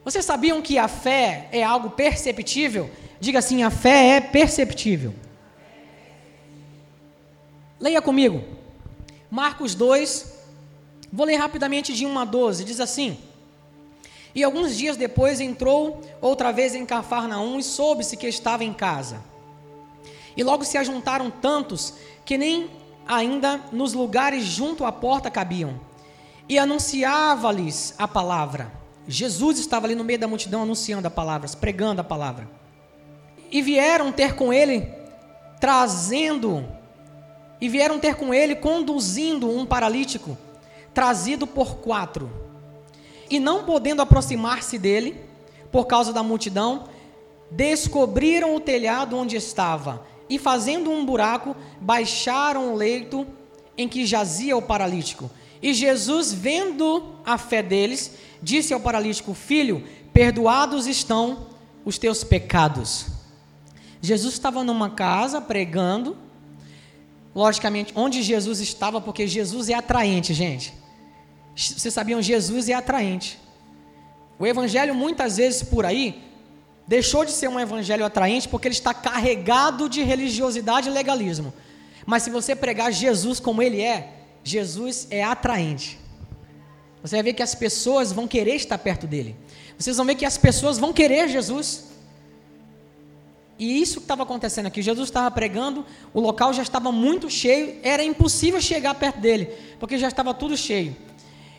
Vocês 0.05 0.23
sabiam 0.23 0.61
que 0.61 0.77
a 0.77 0.87
fé 0.87 1.49
é 1.51 1.61
algo 1.61 1.89
perceptível? 1.89 2.89
Diga 3.19 3.39
assim: 3.39 3.61
a 3.61 3.69
fé 3.69 4.11
é 4.11 4.21
perceptível. 4.21 5.13
Leia 7.77 8.01
comigo. 8.01 8.41
Marcos 9.29 9.75
2, 9.75 10.33
vou 11.11 11.25
ler 11.25 11.35
rapidamente 11.35 11.93
de 11.93 12.05
1 12.05 12.19
a 12.19 12.23
12. 12.23 12.63
Diz 12.63 12.79
assim: 12.79 13.17
E 14.33 14.45
alguns 14.45 14.77
dias 14.77 14.95
depois 14.95 15.41
entrou 15.41 15.99
outra 16.21 16.53
vez 16.53 16.73
em 16.73 16.85
Cafarnaum 16.85 17.59
e 17.59 17.63
soube-se 17.63 18.15
que 18.15 18.27
estava 18.29 18.63
em 18.63 18.71
casa. 18.71 19.32
E 20.35 20.43
logo 20.43 20.63
se 20.63 20.77
ajuntaram 20.77 21.29
tantos 21.29 21.93
que 22.25 22.37
nem 22.37 22.69
ainda 23.07 23.59
nos 23.71 23.93
lugares 23.93 24.43
junto 24.45 24.85
à 24.85 24.91
porta 24.91 25.29
cabiam, 25.29 25.79
e 26.47 26.57
anunciava-lhes 26.57 27.95
a 27.97 28.07
palavra. 28.07 28.71
Jesus 29.07 29.59
estava 29.59 29.87
ali 29.87 29.95
no 29.95 30.03
meio 30.03 30.19
da 30.19 30.27
multidão 30.27 30.63
anunciando 30.63 31.07
a 31.07 31.11
palavra, 31.11 31.49
pregando 31.59 32.01
a 32.01 32.03
palavra. 32.03 32.49
E 33.51 33.61
vieram 33.61 34.11
ter 34.11 34.35
com 34.35 34.51
ele, 34.51 34.87
trazendo, 35.59 36.65
e 37.59 37.69
vieram 37.69 37.99
ter 37.99 38.15
com 38.15 38.33
ele, 38.33 38.55
conduzindo 38.55 39.49
um 39.49 39.65
paralítico, 39.65 40.37
trazido 40.93 41.45
por 41.45 41.77
quatro. 41.77 42.31
E 43.29 43.39
não 43.39 43.63
podendo 43.63 44.01
aproximar-se 44.01 44.77
dele, 44.77 45.19
por 45.71 45.85
causa 45.85 46.11
da 46.11 46.23
multidão, 46.23 46.85
descobriram 47.49 48.55
o 48.55 48.59
telhado 48.59 49.17
onde 49.17 49.35
estava 49.35 50.05
e, 50.29 50.39
fazendo 50.39 50.91
um 50.91 51.05
buraco, 51.05 51.55
baixaram 51.79 52.73
o 52.73 52.75
leito 52.75 53.25
em 53.77 53.87
que 53.87 54.05
jazia 54.05 54.55
o 54.55 54.61
paralítico. 54.61 55.29
E 55.61 55.73
Jesus, 55.73 56.33
vendo 56.33 57.15
a 57.25 57.37
fé 57.37 57.63
deles, 57.63 58.13
disse 58.41 58.73
ao 58.73 58.79
paralítico: 58.79 59.33
Filho, 59.33 59.83
perdoados 60.11 60.87
estão 60.87 61.47
os 61.85 61.97
teus 61.97 62.23
pecados. 62.23 63.07
Jesus 64.01 64.33
estava 64.33 64.63
numa 64.63 64.89
casa 64.89 65.39
pregando, 65.39 66.17
logicamente, 67.33 67.93
onde 67.95 68.21
Jesus 68.21 68.59
estava, 68.59 68.99
porque 68.99 69.25
Jesus 69.25 69.69
é 69.69 69.73
atraente, 69.73 70.33
gente. 70.33 70.73
Vocês 71.55 71.93
sabiam, 71.93 72.21
Jesus 72.21 72.67
é 72.67 72.73
atraente. 72.73 73.39
O 74.37 74.45
evangelho, 74.45 74.93
muitas 74.93 75.37
vezes 75.37 75.63
por 75.63 75.85
aí, 75.85 76.21
deixou 76.87 77.23
de 77.25 77.31
ser 77.31 77.47
um 77.47 77.59
evangelho 77.59 78.05
atraente 78.05 78.47
porque 78.47 78.67
ele 78.67 78.75
está 78.75 78.93
carregado 78.93 79.87
de 79.87 80.03
religiosidade 80.03 80.89
e 80.89 80.91
legalismo. 80.91 81.53
Mas 82.05 82.23
se 82.23 82.29
você 82.29 82.55
pregar 82.55 82.91
Jesus 82.91 83.39
como 83.39 83.61
ele 83.61 83.81
é, 83.81 84.13
Jesus 84.43 85.07
é 85.09 85.23
atraente. 85.23 85.97
Você 87.01 87.15
vai 87.15 87.23
ver 87.23 87.33
que 87.33 87.43
as 87.43 87.55
pessoas 87.55 88.11
vão 88.11 88.27
querer 88.27 88.55
estar 88.55 88.77
perto 88.77 89.07
dele. 89.07 89.35
Vocês 89.77 89.97
vão 89.97 90.05
ver 90.05 90.15
que 90.15 90.25
as 90.25 90.37
pessoas 90.37 90.77
vão 90.77 90.93
querer 90.93 91.27
Jesus. 91.27 91.85
E 93.57 93.81
isso 93.81 93.99
que 93.99 94.05
estava 94.05 94.23
acontecendo 94.23 94.65
aqui, 94.65 94.81
Jesus 94.81 95.09
estava 95.09 95.29
pregando, 95.29 95.85
o 96.13 96.19
local 96.19 96.53
já 96.53 96.63
estava 96.63 96.91
muito 96.91 97.29
cheio, 97.29 97.77
era 97.83 98.03
impossível 98.03 98.59
chegar 98.59 98.95
perto 98.95 99.19
dele, 99.19 99.45
porque 99.79 99.97
já 99.97 100.07
estava 100.07 100.33
tudo 100.33 100.57
cheio. 100.57 100.95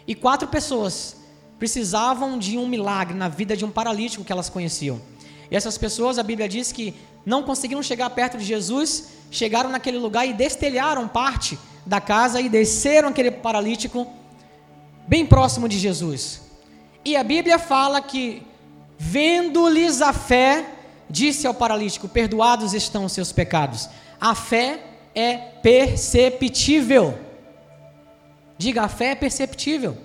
E 0.07 0.15
quatro 0.15 0.49
pessoas 0.49 1.17
precisavam 1.59 2.37
de 2.39 2.59
um 2.59 2.67
milagre 2.67 3.17
na 3.17 3.29
vida 3.29 3.57
de 3.57 3.65
um 3.65 3.71
paralítico 3.71 4.25
que 4.25 4.33
elas 4.33 4.51
conheciam. 4.51 5.01
E 5.51 5.57
essas 5.57 5.79
pessoas, 5.79 6.19
a 6.19 6.23
Bíblia 6.23 6.49
diz 6.49 6.73
que 6.73 6.95
não 7.25 7.43
conseguiram 7.43 7.83
chegar 7.83 8.11
perto 8.11 8.39
de 8.39 8.45
Jesus, 8.45 9.09
chegaram 9.31 9.71
naquele 9.71 9.99
lugar 9.99 10.27
e 10.27 10.33
destelharam 10.33 11.09
parte 11.09 11.59
da 11.87 12.01
casa 12.01 12.41
e 12.41 12.49
desceram 12.49 13.09
aquele 13.09 13.31
paralítico 13.31 14.07
bem 15.07 15.27
próximo 15.27 15.69
de 15.69 15.79
Jesus. 15.79 16.43
E 17.05 17.17
a 17.17 17.23
Bíblia 17.23 17.59
fala 17.59 18.01
que, 18.01 18.43
vendo-lhes 18.99 20.01
a 20.01 20.13
fé, 20.13 20.67
disse 21.09 21.47
ao 21.47 21.55
paralítico: 21.55 22.09
Perdoados 22.09 22.73
estão 22.73 23.05
os 23.05 23.13
seus 23.13 23.33
pecados. 23.33 23.89
A 24.21 24.35
fé 24.35 24.81
é 25.15 25.37
perceptível. 25.37 27.19
Diga, 28.57 28.83
a 28.83 28.89
fé 28.89 29.11
é 29.11 29.15
perceptível. 29.15 29.97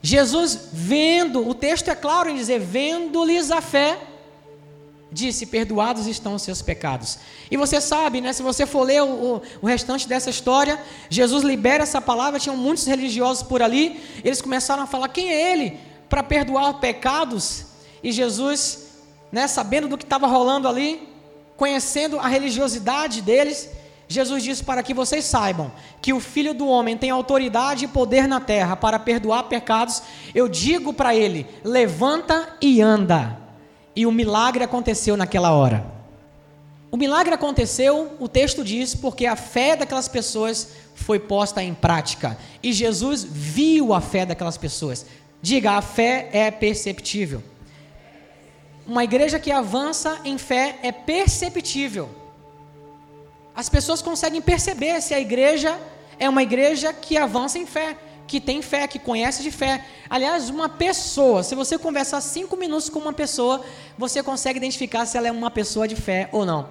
Jesus, 0.00 0.68
vendo, 0.72 1.46
o 1.46 1.54
texto 1.54 1.88
é 1.88 1.94
claro 1.94 2.28
em 2.28 2.36
dizer: 2.36 2.58
vendo-lhes 2.58 3.50
a 3.50 3.60
fé, 3.60 3.98
disse: 5.12 5.46
Perdoados 5.46 6.06
estão 6.06 6.34
os 6.34 6.42
seus 6.42 6.62
pecados. 6.62 7.18
E 7.50 7.56
você 7.56 7.80
sabe, 7.80 8.20
né? 8.20 8.32
Se 8.32 8.42
você 8.42 8.64
for 8.64 8.82
ler 8.82 9.02
o, 9.02 9.42
o, 9.60 9.66
restante 9.66 10.08
dessa 10.08 10.30
história, 10.30 10.80
Jesus 11.10 11.44
libera 11.44 11.82
essa 11.82 12.00
palavra. 12.00 12.40
Tinham 12.40 12.56
muitos 12.56 12.86
religiosos 12.86 13.42
por 13.42 13.62
ali. 13.62 14.00
Eles 14.24 14.40
começaram 14.40 14.82
a 14.82 14.86
falar: 14.86 15.08
Quem 15.08 15.30
é 15.30 15.52
ele 15.52 15.78
para 16.08 16.22
perdoar 16.22 16.80
pecados? 16.80 17.66
E 18.02 18.10
Jesus, 18.10 18.88
né, 19.30 19.46
sabendo 19.46 19.86
do 19.86 19.98
que 19.98 20.04
estava 20.04 20.26
rolando 20.26 20.66
ali, 20.66 21.08
conhecendo 21.56 22.18
a 22.18 22.26
religiosidade 22.26 23.20
deles, 23.20 23.68
Jesus 24.08 24.42
disse 24.42 24.64
para 24.64 24.82
que 24.82 24.92
vocês 24.92 25.24
saibam 25.24 25.70
que 26.00 26.12
o 26.12 26.20
Filho 26.20 26.52
do 26.52 26.66
Homem 26.66 26.96
tem 26.96 27.10
autoridade 27.10 27.84
e 27.84 27.88
poder 27.88 28.26
na 28.26 28.40
terra 28.40 28.76
para 28.76 28.98
perdoar 28.98 29.44
pecados. 29.44 30.02
Eu 30.34 30.48
digo 30.48 30.92
para 30.92 31.14
ele: 31.14 31.46
levanta 31.62 32.56
e 32.60 32.80
anda. 32.80 33.41
E 33.94 34.06
o 34.06 34.12
milagre 34.12 34.64
aconteceu 34.64 35.16
naquela 35.16 35.52
hora. 35.52 35.84
O 36.90 36.96
milagre 36.96 37.34
aconteceu, 37.34 38.16
o 38.20 38.28
texto 38.28 38.62
diz, 38.62 38.94
porque 38.94 39.24
a 39.24 39.34
fé 39.34 39.74
daquelas 39.74 40.08
pessoas 40.08 40.68
foi 40.94 41.18
posta 41.18 41.62
em 41.62 41.72
prática. 41.72 42.36
E 42.62 42.72
Jesus 42.72 43.24
viu 43.24 43.94
a 43.94 44.00
fé 44.00 44.26
daquelas 44.26 44.58
pessoas. 44.58 45.06
Diga, 45.40 45.72
a 45.72 45.82
fé 45.82 46.28
é 46.32 46.50
perceptível. 46.50 47.42
Uma 48.86 49.04
igreja 49.04 49.38
que 49.38 49.50
avança 49.50 50.20
em 50.24 50.36
fé 50.36 50.78
é 50.82 50.92
perceptível. 50.92 52.10
As 53.54 53.68
pessoas 53.68 54.02
conseguem 54.02 54.42
perceber 54.42 55.00
se 55.00 55.14
a 55.14 55.20
igreja 55.20 55.78
é 56.18 56.28
uma 56.28 56.42
igreja 56.42 56.92
que 56.92 57.16
avança 57.16 57.58
em 57.58 57.66
fé 57.66 57.96
que 58.26 58.40
tem 58.40 58.62
fé, 58.62 58.86
que 58.86 58.98
conhece 58.98 59.42
de 59.42 59.50
fé. 59.50 59.84
Aliás, 60.08 60.48
uma 60.48 60.68
pessoa, 60.68 61.42
se 61.42 61.54
você 61.54 61.78
conversar 61.78 62.20
cinco 62.20 62.56
minutos 62.56 62.88
com 62.88 62.98
uma 62.98 63.12
pessoa, 63.12 63.62
você 63.98 64.22
consegue 64.22 64.58
identificar 64.58 65.06
se 65.06 65.16
ela 65.16 65.28
é 65.28 65.32
uma 65.32 65.50
pessoa 65.50 65.86
de 65.86 65.96
fé 65.96 66.28
ou 66.32 66.44
não. 66.46 66.68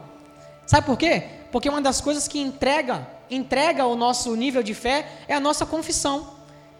Sabe 0.65 0.85
por 0.85 0.97
quê? 0.97 1.23
Porque 1.51 1.69
uma 1.69 1.81
das 1.81 1.99
coisas 2.01 2.27
que 2.27 2.39
entrega, 2.39 3.07
entrega 3.29 3.85
o 3.85 3.95
nosso 3.95 4.35
nível 4.35 4.63
de 4.63 4.73
fé 4.73 5.07
é 5.27 5.33
a 5.33 5.39
nossa 5.39 5.65
confissão. 5.65 6.39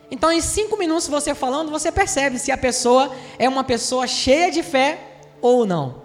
Então, 0.09 0.31
em 0.31 0.41
cinco 0.41 0.77
minutos 0.77 1.07
você 1.07 1.33
falando, 1.33 1.71
você 1.71 1.91
percebe 1.91 2.37
se 2.37 2.51
a 2.51 2.57
pessoa 2.57 3.15
é 3.39 3.47
uma 3.47 3.63
pessoa 3.63 4.05
cheia 4.07 4.51
de 4.51 4.61
fé 4.61 4.99
ou 5.41 5.65
não. 5.65 6.01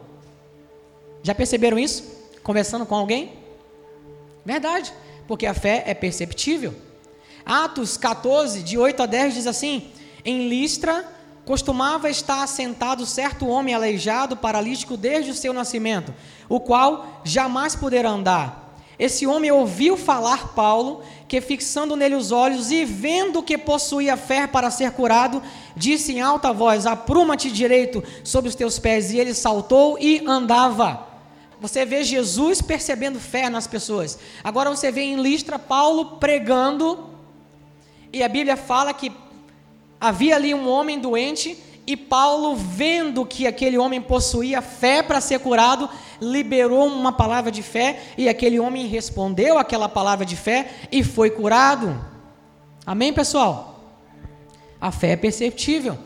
Já 1.23 1.35
perceberam 1.35 1.79
isso? 1.79 2.05
Conversando 2.43 2.87
com 2.87 2.95
alguém? 2.95 3.33
Verdade, 4.45 4.93
porque 5.27 5.45
a 5.45 5.53
fé 5.53 5.83
é 5.87 5.93
perceptível. 5.93 6.73
Atos 7.47 7.97
14, 7.97 8.65
de 8.65 8.77
8 8.77 9.05
a 9.05 9.07
10, 9.07 9.35
diz 9.35 9.47
assim: 9.47 9.89
Em 10.25 10.49
Listra 10.49 11.05
costumava 11.45 12.11
estar 12.11 12.43
assentado 12.43 13.07
certo 13.07 13.47
homem 13.47 13.73
aleijado, 13.73 14.37
paralítico 14.37 14.97
desde 14.97 15.31
o 15.31 15.35
seu 15.35 15.53
nascimento, 15.53 16.13
o 16.49 16.59
qual 16.59 17.23
jamais 17.25 17.77
pudera 17.77 18.11
andar. 18.11 18.67
Esse 18.99 19.27
homem 19.27 19.53
ouviu 19.53 19.97
falar 19.97 20.55
Paulo, 20.55 21.03
que 21.29 21.41
fixando 21.41 21.95
nele 21.95 22.17
os 22.17 22.33
olhos 22.33 22.73
e 22.73 22.85
vendo 22.85 23.43
que 23.43 23.57
possuía 23.57 24.17
fé 24.17 24.47
para 24.47 24.71
ser 24.71 24.91
curado, 24.91 25.41
disse 25.77 26.15
em 26.15 26.21
alta 26.21 26.53
voz: 26.53 26.85
Apruma-te 26.85 27.51
direito 27.51 28.03
sobre 28.25 28.49
os 28.49 28.57
teus 28.57 28.79
pés. 28.79 29.13
E 29.13 29.19
ele 29.19 29.35
saltou 29.35 29.99
e 30.01 30.25
andava. 30.27 31.07
Você 31.61 31.85
vê 31.85 32.03
Jesus 32.03 32.61
percebendo 32.61 33.21
fé 33.21 33.49
nas 33.49 33.67
pessoas. 33.67 34.19
Agora 34.43 34.69
você 34.69 34.91
vê 34.91 35.03
em 35.03 35.23
Listra 35.23 35.59
Paulo 35.59 36.17
pregando 36.17 37.16
e 38.17 38.23
a 38.23 38.29
Bíblia 38.31 38.57
fala 38.57 38.95
que 38.95 39.13
havia 40.01 40.37
ali 40.37 40.55
um 40.55 40.67
homem 40.67 40.99
doente 40.99 41.63
e 41.87 41.95
Paulo, 41.95 42.57
vendo 42.57 43.27
que 43.27 43.47
aquele 43.47 43.77
homem 43.77 44.01
possuía 44.01 44.63
fé 44.63 45.03
para 45.03 45.21
ser 45.21 45.39
curado, 45.39 45.87
liberou 46.19 46.87
uma 46.87 47.13
palavra 47.13 47.53
de 47.53 47.63
fé 47.63 48.01
e 48.17 48.27
aquele 48.27 48.59
homem 48.59 48.87
respondeu 48.87 49.59
aquela 49.59 49.87
palavra 49.87 50.25
de 50.25 50.35
fé 50.35 50.67
e 50.91 51.05
foi 51.05 51.29
curado. 51.29 52.03
Amém, 52.87 53.13
pessoal? 53.13 53.85
A 54.81 54.91
fé 54.91 55.11
é 55.11 55.17
perceptível. 55.17 55.99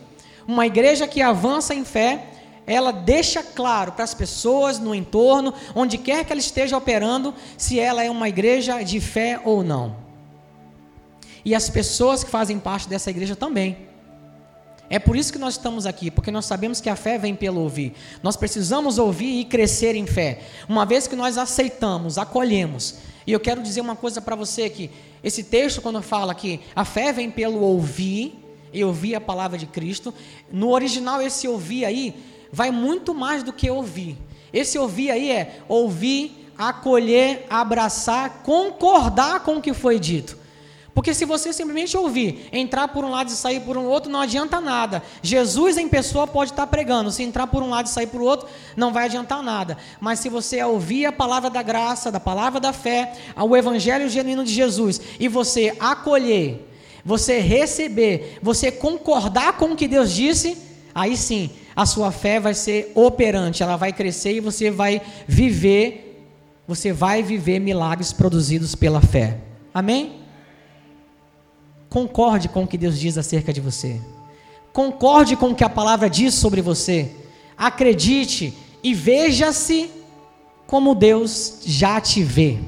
Uma 0.48 0.66
igreja 0.66 1.06
que 1.06 1.22
avança 1.22 1.72
em 1.72 1.84
fé, 1.84 2.26
ela 2.66 2.90
deixa 2.90 3.40
claro 3.40 3.92
para 3.92 4.02
as 4.02 4.14
pessoas 4.14 4.80
no 4.80 4.92
entorno, 4.92 5.54
onde 5.76 5.96
quer 5.96 6.24
que 6.24 6.32
ela 6.32 6.40
esteja 6.40 6.76
operando, 6.76 7.32
se 7.56 7.78
ela 7.78 8.02
é 8.02 8.10
uma 8.10 8.28
igreja 8.28 8.82
de 8.82 9.00
fé 9.00 9.40
ou 9.44 9.62
não. 9.62 10.09
E 11.44 11.54
as 11.54 11.68
pessoas 11.68 12.22
que 12.22 12.30
fazem 12.30 12.58
parte 12.58 12.88
dessa 12.88 13.10
igreja 13.10 13.34
também. 13.34 13.88
É 14.88 14.98
por 14.98 15.14
isso 15.14 15.32
que 15.32 15.38
nós 15.38 15.54
estamos 15.54 15.86
aqui, 15.86 16.10
porque 16.10 16.32
nós 16.32 16.46
sabemos 16.46 16.80
que 16.80 16.90
a 16.90 16.96
fé 16.96 17.16
vem 17.16 17.32
pelo 17.34 17.60
ouvir. 17.60 17.94
Nós 18.24 18.36
precisamos 18.36 18.98
ouvir 18.98 19.40
e 19.40 19.44
crescer 19.44 19.94
em 19.94 20.04
fé. 20.04 20.40
Uma 20.68 20.84
vez 20.84 21.06
que 21.06 21.14
nós 21.14 21.38
aceitamos, 21.38 22.18
acolhemos. 22.18 22.96
E 23.24 23.32
eu 23.32 23.38
quero 23.38 23.62
dizer 23.62 23.80
uma 23.80 23.94
coisa 23.94 24.20
para 24.20 24.34
você 24.34 24.68
que 24.68 24.90
esse 25.22 25.44
texto 25.44 25.80
quando 25.80 26.02
fala 26.02 26.34
que 26.34 26.60
a 26.74 26.84
fé 26.84 27.12
vem 27.12 27.30
pelo 27.30 27.60
ouvir 27.60 28.36
e 28.72 28.82
ouvir 28.82 29.14
a 29.14 29.20
palavra 29.20 29.56
de 29.56 29.66
Cristo, 29.66 30.12
no 30.50 30.70
original 30.70 31.22
esse 31.22 31.46
ouvir 31.46 31.84
aí 31.84 32.14
vai 32.52 32.72
muito 32.72 33.14
mais 33.14 33.44
do 33.44 33.52
que 33.52 33.70
ouvir. 33.70 34.18
Esse 34.52 34.76
ouvir 34.76 35.12
aí 35.12 35.30
é 35.30 35.60
ouvir, 35.68 36.52
acolher, 36.58 37.46
abraçar, 37.48 38.42
concordar 38.42 39.44
com 39.44 39.58
o 39.58 39.62
que 39.62 39.72
foi 39.72 40.00
dito. 40.00 40.39
Porque 41.00 41.14
se 41.14 41.24
você 41.24 41.50
simplesmente 41.50 41.96
ouvir, 41.96 42.46
entrar 42.52 42.86
por 42.88 43.06
um 43.06 43.08
lado 43.08 43.28
e 43.28 43.32
sair 43.32 43.60
por 43.60 43.78
um 43.78 43.86
outro, 43.86 44.12
não 44.12 44.20
adianta 44.20 44.60
nada. 44.60 45.02
Jesus 45.22 45.78
em 45.78 45.88
pessoa 45.88 46.26
pode 46.26 46.50
estar 46.50 46.66
pregando, 46.66 47.10
se 47.10 47.22
entrar 47.22 47.46
por 47.46 47.62
um 47.62 47.70
lado 47.70 47.86
e 47.86 47.88
sair 47.88 48.08
por 48.08 48.20
outro, 48.20 48.46
não 48.76 48.92
vai 48.92 49.06
adiantar 49.06 49.42
nada. 49.42 49.78
Mas 49.98 50.18
se 50.18 50.28
você 50.28 50.62
ouvir 50.62 51.06
a 51.06 51.10
palavra 51.12 51.48
da 51.48 51.62
graça, 51.62 52.12
da 52.12 52.20
palavra 52.20 52.60
da 52.60 52.74
fé, 52.74 53.14
o 53.34 53.56
evangelho 53.56 54.10
genuíno 54.10 54.44
de 54.44 54.52
Jesus, 54.52 55.00
e 55.18 55.26
você 55.26 55.74
acolher, 55.80 56.68
você 57.02 57.38
receber, 57.38 58.36
você 58.42 58.70
concordar 58.70 59.54
com 59.54 59.72
o 59.72 59.76
que 59.76 59.88
Deus 59.88 60.12
disse, 60.12 60.58
aí 60.94 61.16
sim, 61.16 61.48
a 61.74 61.86
sua 61.86 62.12
fé 62.12 62.38
vai 62.38 62.52
ser 62.52 62.92
operante, 62.94 63.62
ela 63.62 63.76
vai 63.76 63.90
crescer 63.90 64.34
e 64.34 64.40
você 64.40 64.70
vai 64.70 65.00
viver, 65.26 66.26
você 66.68 66.92
vai 66.92 67.22
viver 67.22 67.58
milagres 67.58 68.12
produzidos 68.12 68.74
pela 68.74 69.00
fé. 69.00 69.38
Amém? 69.72 70.19
Concorde 71.90 72.48
com 72.48 72.62
o 72.62 72.66
que 72.68 72.78
Deus 72.78 72.98
diz 72.98 73.18
acerca 73.18 73.52
de 73.52 73.60
você. 73.60 74.00
Concorde 74.72 75.36
com 75.36 75.50
o 75.50 75.54
que 75.54 75.64
a 75.64 75.68
palavra 75.68 76.08
diz 76.08 76.34
sobre 76.34 76.62
você. 76.62 77.10
Acredite 77.58 78.56
e 78.82 78.94
veja-se 78.94 79.90
como 80.68 80.94
Deus 80.94 81.58
já 81.66 82.00
te 82.00 82.22
vê. 82.22 82.58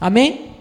Amém? 0.00 0.56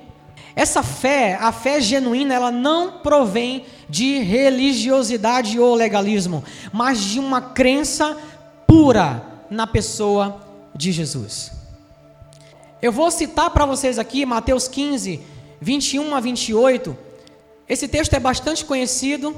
Essa 0.53 0.83
fé, 0.83 1.37
a 1.39 1.51
fé 1.53 1.79
genuína, 1.79 2.33
ela 2.33 2.51
não 2.51 2.99
provém 2.99 3.65
de 3.89 4.19
religiosidade 4.19 5.57
ou 5.57 5.75
legalismo, 5.75 6.43
mas 6.73 6.99
de 7.01 7.19
uma 7.19 7.41
crença 7.41 8.17
pura 8.67 9.25
na 9.49 9.65
pessoa 9.65 10.41
de 10.75 10.91
Jesus. 10.91 11.51
Eu 12.81 12.91
vou 12.91 13.09
citar 13.11 13.49
para 13.49 13.65
vocês 13.65 13.97
aqui 13.97 14.25
Mateus 14.25 14.67
15, 14.67 15.21
21 15.61 16.15
a 16.15 16.19
28. 16.19 17.04
Esse 17.67 17.87
texto 17.87 18.13
é 18.13 18.19
bastante 18.19 18.63
conhecido 18.63 19.35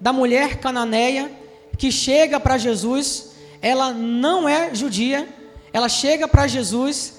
da 0.00 0.12
mulher 0.12 0.56
cananeia 0.56 1.30
que 1.76 1.92
chega 1.92 2.40
para 2.40 2.58
Jesus. 2.58 3.30
Ela 3.62 3.92
não 3.92 4.48
é 4.48 4.74
judia, 4.74 5.28
ela 5.72 5.88
chega 5.88 6.26
para 6.26 6.46
Jesus 6.46 7.14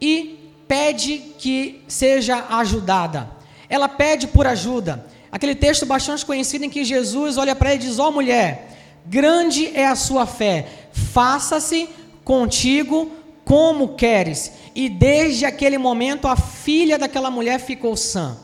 e 0.00 0.52
pede 0.66 1.18
que 1.38 1.82
seja 1.86 2.46
ajudada. 2.50 3.30
Ela 3.68 3.88
pede 3.88 4.26
por 4.26 4.46
ajuda. 4.46 5.06
Aquele 5.30 5.54
texto 5.54 5.86
bastante 5.86 6.26
conhecido 6.26 6.64
em 6.64 6.70
que 6.70 6.84
Jesus 6.84 7.36
olha 7.36 7.54
para 7.54 7.70
ela 7.70 7.76
e 7.76 7.78
diz: 7.78 7.98
Ó 8.00 8.08
oh, 8.08 8.12
mulher, 8.12 8.76
grande 9.06 9.70
é 9.74 9.86
a 9.86 9.94
sua 9.94 10.26
fé, 10.26 10.66
faça-se 10.92 11.88
contigo 12.24 13.10
como 13.44 13.94
queres. 13.94 14.52
E 14.74 14.88
desde 14.88 15.44
aquele 15.44 15.78
momento 15.78 16.26
a 16.26 16.36
filha 16.36 16.98
daquela 16.98 17.30
mulher 17.30 17.60
ficou 17.60 17.96
sã. 17.96 18.36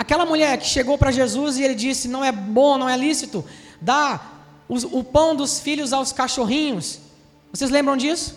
Aquela 0.00 0.24
mulher 0.24 0.56
que 0.56 0.66
chegou 0.66 0.96
para 0.96 1.10
Jesus 1.10 1.58
e 1.58 1.62
ele 1.62 1.74
disse: 1.74 2.08
Não 2.08 2.24
é 2.24 2.32
bom, 2.32 2.78
não 2.78 2.88
é 2.88 2.96
lícito 2.96 3.44
dar 3.78 4.64
o 4.66 5.04
pão 5.04 5.36
dos 5.36 5.60
filhos 5.60 5.92
aos 5.92 6.10
cachorrinhos. 6.10 7.00
Vocês 7.52 7.70
lembram 7.70 7.98
disso? 7.98 8.34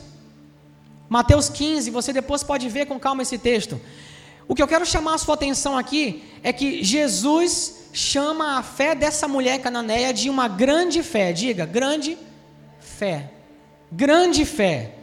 Mateus 1.07 1.47
15, 1.47 1.89
você 1.89 2.11
depois 2.11 2.43
pode 2.43 2.67
ver 2.67 2.85
com 2.85 2.99
calma 2.99 3.21
esse 3.21 3.37
texto. 3.37 3.79
O 4.45 4.53
que 4.53 4.61
eu 4.61 4.67
quero 4.67 4.85
chamar 4.85 5.13
a 5.13 5.17
sua 5.17 5.35
atenção 5.35 5.77
aqui 5.77 6.25
é 6.43 6.51
que 6.51 6.83
Jesus 6.83 7.87
chama 7.93 8.57
a 8.57 8.61
fé 8.61 8.93
dessa 8.93 9.25
mulher 9.25 9.61
cananeia 9.61 10.13
de 10.13 10.29
uma 10.29 10.49
grande 10.49 11.01
fé. 11.01 11.31
Diga, 11.31 11.65
grande 11.65 12.17
fé. 12.77 13.31
Grande 13.89 14.43
fé. 14.43 14.95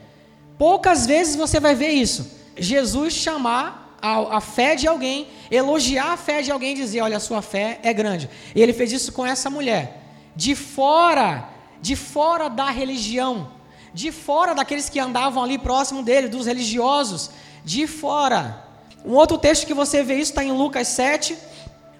Poucas 0.58 1.06
vezes 1.06 1.36
você 1.36 1.58
vai 1.58 1.74
ver 1.74 1.92
isso. 1.92 2.30
Jesus 2.54 3.14
chamar 3.14 3.79
a, 4.00 4.36
a, 4.36 4.40
fé 4.40 4.74
de 4.74 4.86
alguém, 4.86 5.28
elogiar 5.50 6.12
a 6.12 6.16
fé 6.16 6.42
de 6.42 6.50
alguém 6.50 6.72
e 6.72 6.76
dizer: 6.76 7.00
Olha, 7.00 7.16
a 7.16 7.20
sua 7.20 7.42
fé 7.42 7.78
é 7.82 7.92
grande. 7.92 8.28
E 8.54 8.60
ele 8.60 8.72
fez 8.72 8.92
isso 8.92 9.12
com 9.12 9.26
essa 9.26 9.50
mulher. 9.50 10.02
De 10.34 10.54
fora, 10.54 11.48
de 11.80 11.96
fora 11.96 12.48
da 12.48 12.70
religião 12.70 13.60
de 13.92 14.12
fora 14.12 14.54
daqueles 14.54 14.88
que 14.88 14.98
andavam 14.98 15.42
ali 15.42 15.58
próximo 15.58 16.02
dele, 16.02 16.28
dos 16.28 16.46
religiosos, 16.46 17.30
de 17.64 17.86
fora. 17.86 18.64
Um 19.04 19.14
outro 19.14 19.38
texto 19.38 19.66
que 19.66 19.74
você 19.74 20.02
vê 20.02 20.14
isso 20.14 20.32
está 20.32 20.44
em 20.44 20.52
Lucas 20.52 20.88
7, 20.88 21.36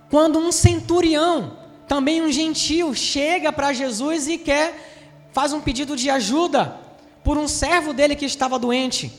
quando 0.09 0.39
um 0.39 0.53
centurião, 0.53 1.57
também 1.89 2.23
um 2.23 2.31
gentil, 2.31 2.95
chega 2.95 3.53
para 3.53 3.73
Jesus 3.73 4.29
e 4.29 4.39
quer, 4.39 5.29
faz 5.33 5.53
um 5.53 5.61
pedido 5.61 5.97
de 5.97 6.11
ajuda 6.11 6.77
por 7.25 7.37
um 7.37 7.49
servo 7.49 7.93
dele 7.93 8.15
que 8.15 8.25
estava 8.25 8.59
doente. 8.59 9.13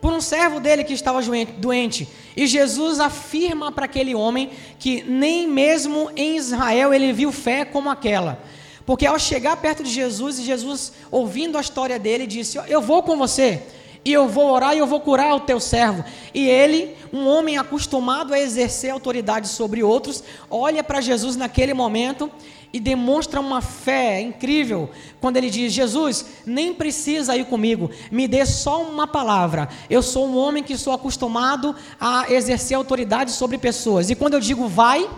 Por 0.00 0.12
um 0.12 0.20
servo 0.20 0.60
dele 0.60 0.84
que 0.84 0.94
estava 0.94 1.20
doente. 1.58 2.08
E 2.36 2.46
Jesus 2.46 3.00
afirma 3.00 3.70
para 3.70 3.84
aquele 3.84 4.14
homem 4.14 4.50
que 4.78 5.02
nem 5.02 5.46
mesmo 5.46 6.10
em 6.16 6.36
Israel 6.36 6.94
ele 6.94 7.12
viu 7.12 7.30
fé 7.30 7.64
como 7.64 7.90
aquela. 7.90 8.42
Porque 8.86 9.06
ao 9.06 9.18
chegar 9.18 9.56
perto 9.58 9.82
de 9.82 9.90
Jesus, 9.90 10.38
e 10.38 10.42
Jesus, 10.42 10.92
ouvindo 11.10 11.58
a 11.58 11.60
história 11.60 11.98
dele, 11.98 12.26
disse: 12.26 12.58
Eu 12.66 12.80
vou 12.80 13.02
com 13.02 13.16
você, 13.16 13.62
e 14.04 14.12
eu 14.12 14.28
vou 14.28 14.50
orar 14.50 14.74
e 14.74 14.78
eu 14.78 14.86
vou 14.86 15.00
curar 15.00 15.34
o 15.34 15.40
teu 15.40 15.60
servo. 15.60 16.04
E 16.32 16.48
ele, 16.48 16.96
um 17.12 17.26
homem 17.26 17.58
acostumado 17.58 18.32
a 18.32 18.40
exercer 18.40 18.90
autoridade 18.90 19.48
sobre 19.48 19.82
outros, 19.82 20.24
olha 20.50 20.82
para 20.82 21.00
Jesus 21.00 21.36
naquele 21.36 21.74
momento 21.74 22.30
e 22.72 22.78
demonstra 22.78 23.40
uma 23.40 23.60
fé 23.60 24.20
incrível 24.20 24.90
quando 25.20 25.36
ele 25.36 25.50
diz: 25.50 25.72
Jesus, 25.72 26.24
nem 26.46 26.72
precisa 26.72 27.36
ir 27.36 27.44
comigo, 27.46 27.90
me 28.10 28.26
dê 28.26 28.46
só 28.46 28.82
uma 28.82 29.06
palavra. 29.06 29.68
Eu 29.88 30.02
sou 30.02 30.26
um 30.26 30.36
homem 30.36 30.62
que 30.62 30.78
sou 30.78 30.92
acostumado 30.92 31.74
a 32.00 32.32
exercer 32.32 32.76
autoridade 32.76 33.32
sobre 33.32 33.58
pessoas. 33.58 34.08
E 34.08 34.14
quando 34.14 34.34
eu 34.34 34.40
digo 34.40 34.66
vai, 34.66 35.08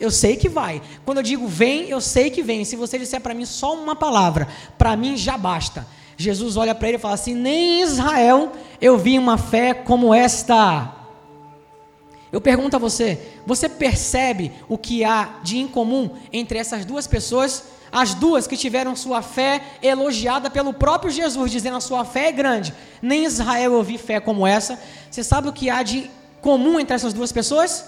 eu 0.00 0.10
sei 0.10 0.36
que 0.36 0.48
vai. 0.48 0.82
Quando 1.04 1.18
eu 1.18 1.22
digo 1.22 1.46
vem, 1.46 1.88
eu 1.88 2.00
sei 2.00 2.30
que 2.30 2.42
vem. 2.42 2.64
Se 2.64 2.74
você 2.74 2.98
disser 2.98 3.20
para 3.20 3.34
mim 3.34 3.44
só 3.44 3.74
uma 3.74 3.94
palavra, 3.94 4.48
para 4.76 4.96
mim 4.96 5.16
já 5.16 5.36
basta. 5.38 5.86
Jesus 6.16 6.56
olha 6.56 6.74
para 6.74 6.88
ele 6.88 6.96
e 6.96 7.00
fala 7.00 7.14
assim: 7.14 7.34
Nem 7.34 7.80
em 7.80 7.82
Israel 7.82 8.52
eu 8.80 8.96
vi 8.98 9.18
uma 9.18 9.36
fé 9.36 9.74
como 9.74 10.14
esta. 10.14 10.92
Eu 12.32 12.40
pergunto 12.40 12.76
a 12.76 12.78
você: 12.78 13.18
você 13.46 13.68
percebe 13.68 14.52
o 14.68 14.76
que 14.76 15.04
há 15.04 15.36
de 15.42 15.58
incomum 15.58 16.10
entre 16.32 16.58
essas 16.58 16.84
duas 16.84 17.06
pessoas? 17.06 17.64
As 17.92 18.12
duas 18.12 18.48
que 18.48 18.56
tiveram 18.56 18.96
sua 18.96 19.22
fé 19.22 19.62
elogiada 19.80 20.50
pelo 20.50 20.72
próprio 20.74 21.12
Jesus, 21.12 21.52
dizendo 21.52 21.76
a 21.76 21.80
sua 21.80 22.04
fé 22.04 22.26
é 22.26 22.32
grande. 22.32 22.74
Nem 23.00 23.22
em 23.22 23.26
Israel 23.26 23.72
eu 23.72 23.82
vi 23.84 23.98
fé 23.98 24.18
como 24.18 24.44
essa. 24.44 24.80
Você 25.08 25.22
sabe 25.22 25.48
o 25.48 25.52
que 25.52 25.70
há 25.70 25.80
de 25.84 26.10
comum 26.40 26.80
entre 26.80 26.96
essas 26.96 27.12
duas 27.12 27.30
pessoas? 27.30 27.84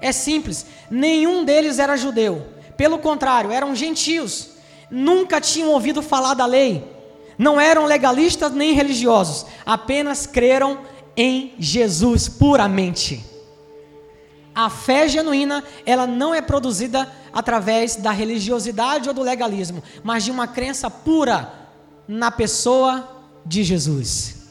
É 0.00 0.12
simples, 0.12 0.66
nenhum 0.88 1.44
deles 1.44 1.80
era 1.80 1.96
judeu. 1.96 2.46
Pelo 2.76 2.98
contrário, 2.98 3.50
eram 3.50 3.74
gentios. 3.74 4.50
Nunca 4.88 5.40
tinham 5.40 5.70
ouvido 5.70 6.00
falar 6.00 6.34
da 6.34 6.46
lei. 6.46 6.84
Não 7.38 7.60
eram 7.60 7.84
legalistas 7.84 8.52
nem 8.52 8.74
religiosos. 8.74 9.46
Apenas 9.64 10.26
creram 10.26 10.78
em 11.16 11.54
Jesus 11.58 12.28
puramente. 12.28 13.24
A 14.54 14.68
fé 14.68 15.08
genuína, 15.08 15.64
ela 15.86 16.06
não 16.06 16.34
é 16.34 16.42
produzida 16.42 17.10
através 17.32 17.96
da 17.96 18.10
religiosidade 18.10 19.08
ou 19.08 19.14
do 19.14 19.22
legalismo, 19.22 19.82
mas 20.04 20.24
de 20.24 20.30
uma 20.30 20.46
crença 20.46 20.90
pura 20.90 21.52
na 22.06 22.30
pessoa 22.30 23.08
de 23.46 23.64
Jesus. 23.64 24.41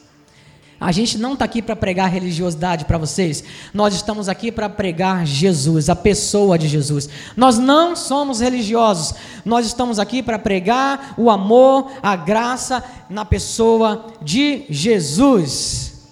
A 0.82 0.90
gente 0.90 1.16
não 1.16 1.34
está 1.34 1.44
aqui 1.44 1.62
para 1.62 1.76
pregar 1.76 2.10
religiosidade 2.10 2.84
para 2.84 2.98
vocês. 2.98 3.44
Nós 3.72 3.94
estamos 3.94 4.28
aqui 4.28 4.50
para 4.50 4.68
pregar 4.68 5.24
Jesus, 5.24 5.88
a 5.88 5.94
pessoa 5.94 6.58
de 6.58 6.66
Jesus. 6.66 7.08
Nós 7.36 7.56
não 7.56 7.94
somos 7.94 8.40
religiosos. 8.40 9.14
Nós 9.44 9.64
estamos 9.64 10.00
aqui 10.00 10.24
para 10.24 10.40
pregar 10.40 11.14
o 11.16 11.30
amor, 11.30 11.92
a 12.02 12.16
graça 12.16 12.82
na 13.08 13.24
pessoa 13.24 14.06
de 14.20 14.64
Jesus. 14.68 16.02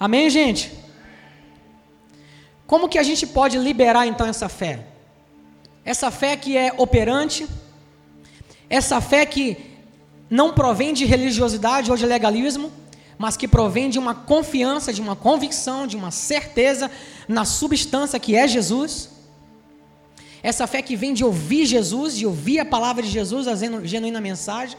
Amém, 0.00 0.28
gente? 0.28 0.72
Como 2.66 2.88
que 2.88 2.98
a 2.98 3.04
gente 3.04 3.24
pode 3.24 3.56
liberar 3.56 4.04
então 4.04 4.26
essa 4.26 4.48
fé? 4.48 4.84
Essa 5.84 6.10
fé 6.10 6.36
que 6.36 6.56
é 6.56 6.74
operante, 6.76 7.46
essa 8.68 9.00
fé 9.00 9.24
que 9.24 9.56
não 10.28 10.52
provém 10.52 10.92
de 10.92 11.04
religiosidade 11.04 11.88
ou 11.90 11.96
de 11.96 12.04
legalismo, 12.04 12.72
mas 13.18 13.36
que 13.36 13.46
provém 13.46 13.88
de 13.88 13.98
uma 13.98 14.14
confiança, 14.14 14.92
de 14.92 15.00
uma 15.00 15.16
convicção, 15.16 15.86
de 15.86 15.96
uma 15.96 16.10
certeza 16.10 16.90
na 17.28 17.44
substância 17.44 18.18
que 18.18 18.34
é 18.34 18.46
Jesus. 18.46 19.10
Essa 20.42 20.66
fé 20.66 20.82
que 20.82 20.96
vem 20.96 21.14
de 21.14 21.24
ouvir 21.24 21.64
Jesus, 21.64 22.16
de 22.16 22.26
ouvir 22.26 22.58
a 22.58 22.64
palavra 22.64 23.02
de 23.02 23.08
Jesus, 23.08 23.48
a 23.48 23.54
genuína 23.54 24.20
mensagem. 24.20 24.76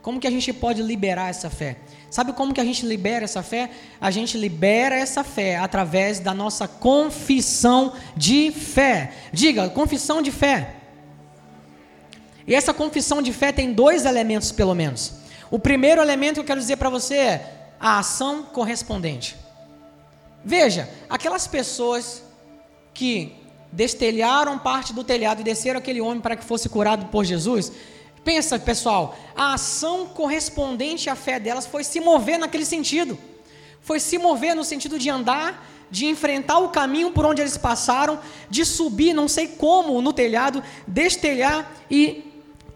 Como 0.00 0.20
que 0.20 0.26
a 0.26 0.30
gente 0.30 0.52
pode 0.52 0.80
liberar 0.80 1.28
essa 1.28 1.50
fé? 1.50 1.76
Sabe 2.08 2.32
como 2.32 2.54
que 2.54 2.60
a 2.60 2.64
gente 2.64 2.86
libera 2.86 3.24
essa 3.24 3.42
fé? 3.42 3.70
A 4.00 4.10
gente 4.10 4.38
libera 4.38 4.94
essa 4.94 5.24
fé 5.24 5.56
através 5.56 6.20
da 6.20 6.32
nossa 6.32 6.68
confissão 6.68 7.92
de 8.16 8.52
fé. 8.52 9.12
Diga, 9.32 9.68
confissão 9.70 10.22
de 10.22 10.30
fé. 10.30 10.76
E 12.46 12.54
essa 12.54 12.72
confissão 12.72 13.20
de 13.20 13.32
fé 13.32 13.52
tem 13.52 13.72
dois 13.72 14.06
elementos, 14.06 14.52
pelo 14.52 14.74
menos. 14.74 15.14
O 15.50 15.58
primeiro 15.58 16.00
elemento 16.00 16.34
que 16.34 16.40
eu 16.40 16.44
quero 16.44 16.60
dizer 16.60 16.76
para 16.76 16.88
você 16.88 17.14
é 17.14 17.57
a 17.80 17.98
ação 17.98 18.42
correspondente. 18.42 19.36
Veja, 20.44 20.88
aquelas 21.08 21.46
pessoas 21.46 22.22
que 22.94 23.34
destelharam 23.70 24.58
parte 24.58 24.92
do 24.92 25.04
telhado 25.04 25.40
e 25.40 25.44
desceram 25.44 25.78
aquele 25.78 26.00
homem 26.00 26.20
para 26.20 26.36
que 26.36 26.44
fosse 26.44 26.68
curado 26.68 27.06
por 27.06 27.24
Jesus. 27.24 27.70
Pensa, 28.24 28.58
pessoal, 28.58 29.16
a 29.36 29.54
ação 29.54 30.06
correspondente 30.06 31.08
à 31.08 31.14
fé 31.14 31.38
delas 31.38 31.66
foi 31.66 31.84
se 31.84 32.00
mover 32.00 32.38
naquele 32.38 32.64
sentido. 32.64 33.18
Foi 33.80 34.00
se 34.00 34.18
mover 34.18 34.54
no 34.54 34.64
sentido 34.64 34.98
de 34.98 35.08
andar, 35.08 35.66
de 35.90 36.06
enfrentar 36.06 36.58
o 36.58 36.68
caminho 36.68 37.10
por 37.10 37.24
onde 37.24 37.40
eles 37.40 37.56
passaram, 37.56 38.18
de 38.50 38.64
subir, 38.64 39.14
não 39.14 39.28
sei 39.28 39.48
como, 39.48 40.00
no 40.02 40.12
telhado, 40.12 40.62
destelhar 40.86 41.70
e 41.90 42.27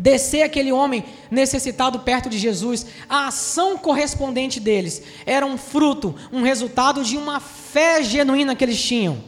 descer 0.03 0.43
aquele 0.43 0.73
homem 0.73 1.05
necessitado 1.31 2.01
perto 2.01 2.29
de 2.29 2.37
Jesus, 2.37 2.85
a 3.09 3.29
ação 3.29 3.79
correspondente 3.79 4.59
deles 4.59 5.01
era 5.25 5.47
um 5.47 5.57
fruto, 5.57 6.13
um 6.33 6.43
resultado 6.43 7.05
de 7.05 7.17
uma 7.17 7.39
fé 7.39 8.03
genuína 8.03 8.57
que 8.57 8.65
eles 8.65 8.83
tinham. 8.83 9.23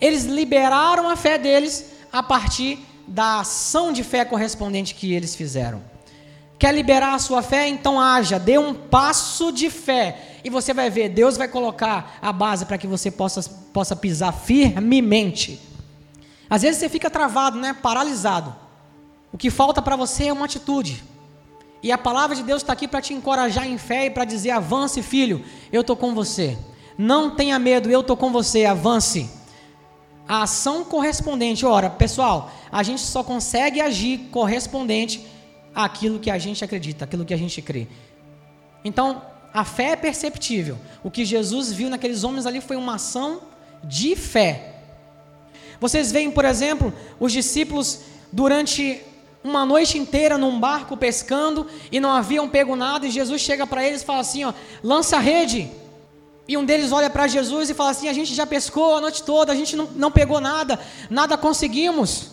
Eles 0.00 0.24
liberaram 0.24 1.10
a 1.10 1.16
fé 1.16 1.36
deles 1.36 1.86
a 2.12 2.22
partir 2.22 2.78
da 3.08 3.40
ação 3.40 3.92
de 3.92 4.04
fé 4.04 4.24
correspondente 4.24 4.94
que 4.94 5.12
eles 5.12 5.34
fizeram. 5.34 5.82
Quer 6.60 6.72
liberar 6.72 7.14
a 7.14 7.18
sua 7.18 7.42
fé? 7.42 7.66
Então 7.66 8.00
haja, 8.00 8.38
dê 8.38 8.56
um 8.56 8.72
passo 8.72 9.50
de 9.50 9.68
fé. 9.68 10.38
E 10.44 10.50
você 10.50 10.72
vai 10.72 10.90
ver, 10.90 11.08
Deus 11.08 11.36
vai 11.36 11.48
colocar 11.48 12.18
a 12.22 12.32
base 12.32 12.66
para 12.66 12.78
que 12.78 12.86
você 12.86 13.10
possa, 13.10 13.42
possa 13.72 13.96
pisar 13.96 14.32
firmemente. 14.32 15.60
Às 16.48 16.62
vezes 16.62 16.78
você 16.78 16.88
fica 16.88 17.10
travado, 17.10 17.58
né? 17.58 17.74
paralisado. 17.82 18.67
O 19.32 19.38
que 19.38 19.50
falta 19.50 19.82
para 19.82 19.96
você 19.96 20.26
é 20.26 20.32
uma 20.32 20.46
atitude. 20.46 21.02
E 21.82 21.92
a 21.92 21.98
palavra 21.98 22.34
de 22.34 22.42
Deus 22.42 22.62
está 22.62 22.72
aqui 22.72 22.88
para 22.88 23.00
te 23.00 23.14
encorajar 23.14 23.66
em 23.66 23.78
fé 23.78 24.06
e 24.06 24.10
para 24.10 24.24
dizer: 24.24 24.50
avance, 24.50 25.02
filho, 25.02 25.44
eu 25.72 25.82
estou 25.82 25.96
com 25.96 26.14
você. 26.14 26.58
Não 26.96 27.30
tenha 27.30 27.58
medo, 27.58 27.88
eu 27.88 28.00
estou 28.00 28.16
com 28.16 28.32
você, 28.32 28.64
avance. 28.64 29.30
A 30.26 30.42
ação 30.42 30.84
correspondente, 30.84 31.64
ora, 31.64 31.88
pessoal, 31.88 32.50
a 32.70 32.82
gente 32.82 33.00
só 33.00 33.22
consegue 33.22 33.80
agir 33.80 34.28
correspondente 34.30 35.24
àquilo 35.74 36.18
que 36.18 36.30
a 36.30 36.38
gente 36.38 36.64
acredita, 36.64 37.04
aquilo 37.04 37.24
que 37.24 37.32
a 37.32 37.36
gente 37.38 37.62
crê. 37.62 37.86
Então, 38.84 39.22
a 39.54 39.64
fé 39.64 39.92
é 39.92 39.96
perceptível. 39.96 40.76
O 41.02 41.10
que 41.10 41.24
Jesus 41.24 41.72
viu 41.72 41.88
naqueles 41.88 42.24
homens 42.24 42.44
ali 42.44 42.60
foi 42.60 42.76
uma 42.76 42.96
ação 42.96 43.40
de 43.84 44.14
fé. 44.16 44.74
Vocês 45.80 46.10
veem, 46.10 46.30
por 46.30 46.44
exemplo, 46.44 46.92
os 47.20 47.32
discípulos 47.32 48.00
durante 48.32 49.00
uma 49.42 49.64
noite 49.64 49.96
inteira 49.98 50.36
num 50.36 50.58
barco 50.58 50.96
pescando 50.96 51.66
e 51.90 52.00
não 52.00 52.10
haviam 52.10 52.48
pego 52.48 52.74
nada, 52.74 53.06
e 53.06 53.10
Jesus 53.10 53.40
chega 53.40 53.66
para 53.66 53.84
eles 53.84 54.02
e 54.02 54.04
fala 54.04 54.20
assim: 54.20 54.44
ó, 54.44 54.52
lança 54.82 55.16
a 55.16 55.20
rede. 55.20 55.70
E 56.46 56.56
um 56.56 56.64
deles 56.64 56.92
olha 56.92 57.10
para 57.10 57.26
Jesus 57.26 57.68
e 57.70 57.74
fala 57.74 57.90
assim: 57.90 58.08
a 58.08 58.12
gente 58.12 58.34
já 58.34 58.46
pescou 58.46 58.96
a 58.96 59.00
noite 59.00 59.22
toda, 59.22 59.52
a 59.52 59.56
gente 59.56 59.76
não, 59.76 59.88
não 59.94 60.10
pegou 60.10 60.40
nada, 60.40 60.78
nada 61.10 61.36
conseguimos. 61.36 62.30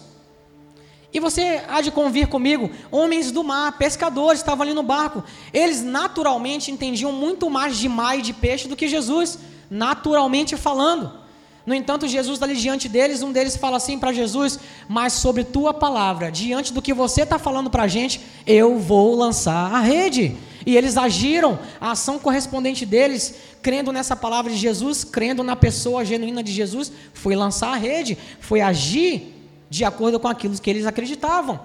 E 1.13 1.20
você 1.20 1.63
há 1.70 1.80
de 1.80 1.91
convir 1.91 2.28
comigo, 2.28 2.70
homens 2.91 3.32
do 3.32 3.41
mar, 3.41 3.78
pescadores, 3.78 4.41
estavam 4.41 4.63
ali 4.63 4.74
no 4.74 4.84
barco. 4.84 5.24
Eles 5.54 5.82
naturalmente 5.82 6.72
entendiam 6.72 7.13
muito 7.13 7.50
mais 7.50 7.78
de 7.78 7.88
mar 7.88 8.20
e 8.20 8.22
de 8.22 8.34
peixe 8.34 8.68
do 8.68 8.76
que 8.76 8.88
Jesus, 8.88 9.39
naturalmente 9.70 10.58
falando. 10.58 11.24
No 11.65 11.73
entanto, 11.73 12.08
Jesus 12.08 12.41
ali 12.43 12.56
diante 12.56 12.88
deles, 12.88 13.23
um 13.23 13.32
deles 13.32 13.58
fala 13.58 13.78
assim 13.78 13.97
para 13.97 14.13
Jesus: 14.13 14.60
Mas 14.88 15.13
sobre 15.13 15.43
tua 15.43 15.73
palavra, 15.73 16.32
diante 16.32 16.71
do 16.71 16.82
que 16.82 16.93
você 16.93 17.23
está 17.23 17.39
falando 17.39 17.69
para 17.69 17.84
a 17.84 17.88
gente, 17.88 18.21
eu 18.45 18.78
vou 18.78 19.15
lançar 19.15 19.73
a 19.73 19.80
rede. 19.80 20.38
E 20.65 20.75
eles 20.75 20.97
agiram, 20.97 21.60
a 21.80 21.91
ação 21.91 22.17
correspondente 22.17 22.86
deles, 22.86 23.36
crendo 23.62 23.91
nessa 23.91 24.15
palavra 24.15 24.51
de 24.51 24.58
Jesus, 24.58 25.04
crendo 25.04 25.43
na 25.43 25.56
pessoa 25.56 26.04
genuína 26.04 26.43
de 26.43 26.51
Jesus, 26.51 26.91
foi 27.13 27.36
lançar 27.36 27.73
a 27.73 27.75
rede, 27.75 28.17
foi 28.39 28.62
agir 28.62 29.34
de 29.69 29.84
acordo 29.84 30.19
com 30.19 30.28
aquilo 30.28 30.60
que 30.60 30.69
eles 30.69 30.86
acreditavam. 30.86 31.60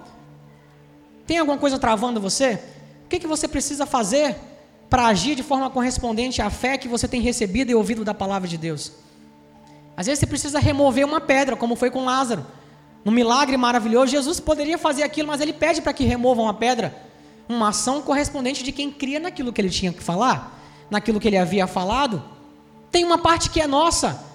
Tem 1.25 1.37
alguma 1.37 1.57
coisa 1.57 1.79
travando 1.79 2.19
você? 2.19 2.59
O 3.05 3.09
que, 3.09 3.19
que 3.19 3.27
você 3.27 3.47
precisa 3.47 3.85
fazer 3.85 4.35
para 4.89 5.07
agir 5.07 5.35
de 5.35 5.43
forma 5.43 5.69
correspondente 5.69 6.41
à 6.41 6.49
fé 6.49 6.77
que 6.77 6.87
você 6.87 7.07
tem 7.07 7.21
recebido 7.21 7.71
e 7.71 7.75
ouvido 7.75 8.03
da 8.03 8.13
palavra 8.13 8.47
de 8.47 8.57
Deus? 8.57 8.91
Às 10.01 10.07
vezes 10.07 10.19
você 10.21 10.25
precisa 10.25 10.57
remover 10.57 11.05
uma 11.05 11.21
pedra, 11.21 11.55
como 11.55 11.75
foi 11.75 11.91
com 11.91 12.03
Lázaro. 12.03 12.43
Um 13.05 13.11
milagre 13.11 13.55
maravilhoso, 13.55 14.07
Jesus 14.07 14.39
poderia 14.39 14.75
fazer 14.75 15.03
aquilo, 15.03 15.27
mas 15.27 15.39
ele 15.39 15.53
pede 15.53 15.79
para 15.79 15.93
que 15.93 16.03
removam 16.03 16.49
a 16.49 16.55
pedra. 16.55 16.91
Uma 17.47 17.69
ação 17.69 18.01
correspondente 18.01 18.63
de 18.63 18.71
quem 18.71 18.89
cria 18.91 19.19
naquilo 19.19 19.53
que 19.53 19.61
ele 19.61 19.69
tinha 19.69 19.93
que 19.93 20.01
falar, 20.01 20.59
naquilo 20.89 21.19
que 21.19 21.27
ele 21.27 21.37
havia 21.37 21.67
falado. 21.67 22.23
Tem 22.91 23.05
uma 23.05 23.19
parte 23.19 23.51
que 23.51 23.61
é 23.61 23.67
nossa, 23.67 24.25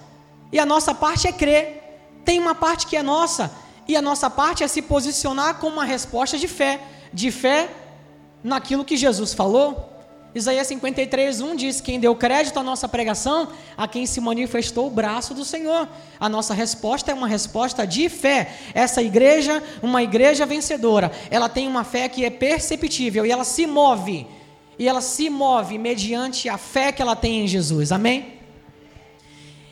e 0.53 0.57
a 0.57 0.65
nossa 0.65 0.95
parte 0.95 1.27
é 1.27 1.33
crer. 1.33 1.99
Tem 2.23 2.39
uma 2.39 2.55
parte 2.55 2.87
que 2.87 2.95
é 2.95 3.03
nossa, 3.03 3.51
e 3.89 3.97
a 3.97 4.01
nossa 4.01 4.29
parte 4.29 4.63
é 4.63 4.69
se 4.69 4.81
posicionar 4.81 5.55
com 5.55 5.67
uma 5.67 5.83
resposta 5.83 6.37
de 6.37 6.47
fé, 6.47 6.79
de 7.11 7.29
fé 7.29 7.69
naquilo 8.41 8.85
que 8.85 8.95
Jesus 8.95 9.33
falou. 9.33 9.96
Isaías 10.37 10.67
53, 10.67 11.41
1 11.41 11.55
diz: 11.55 11.81
Quem 11.81 11.99
deu 11.99 12.15
crédito 12.15 12.59
à 12.59 12.63
nossa 12.63 12.87
pregação, 12.87 13.49
a 13.75 13.87
quem 13.87 14.05
se 14.05 14.21
manifestou 14.21 14.85
o 14.85 14.91
braço 14.91 15.33
do 15.33 15.43
Senhor. 15.43 15.89
A 16.19 16.29
nossa 16.29 16.53
resposta 16.53 17.11
é 17.11 17.13
uma 17.13 17.27
resposta 17.27 17.87
de 17.87 18.07
fé. 18.07 18.53
Essa 18.73 19.01
igreja, 19.01 19.63
uma 19.81 20.03
igreja 20.03 20.45
vencedora, 20.45 21.11
ela 21.31 21.49
tem 21.49 21.67
uma 21.67 21.83
fé 21.83 22.07
que 22.07 22.23
é 22.23 22.29
perceptível 22.29 23.25
e 23.25 23.31
ela 23.31 23.43
se 23.43 23.65
move. 23.65 24.27
E 24.77 24.87
ela 24.87 25.01
se 25.01 25.27
move 25.27 25.79
mediante 25.79 26.47
a 26.47 26.57
fé 26.57 26.91
que 26.91 27.01
ela 27.01 27.15
tem 27.15 27.43
em 27.43 27.47
Jesus. 27.47 27.91
Amém? 27.91 28.37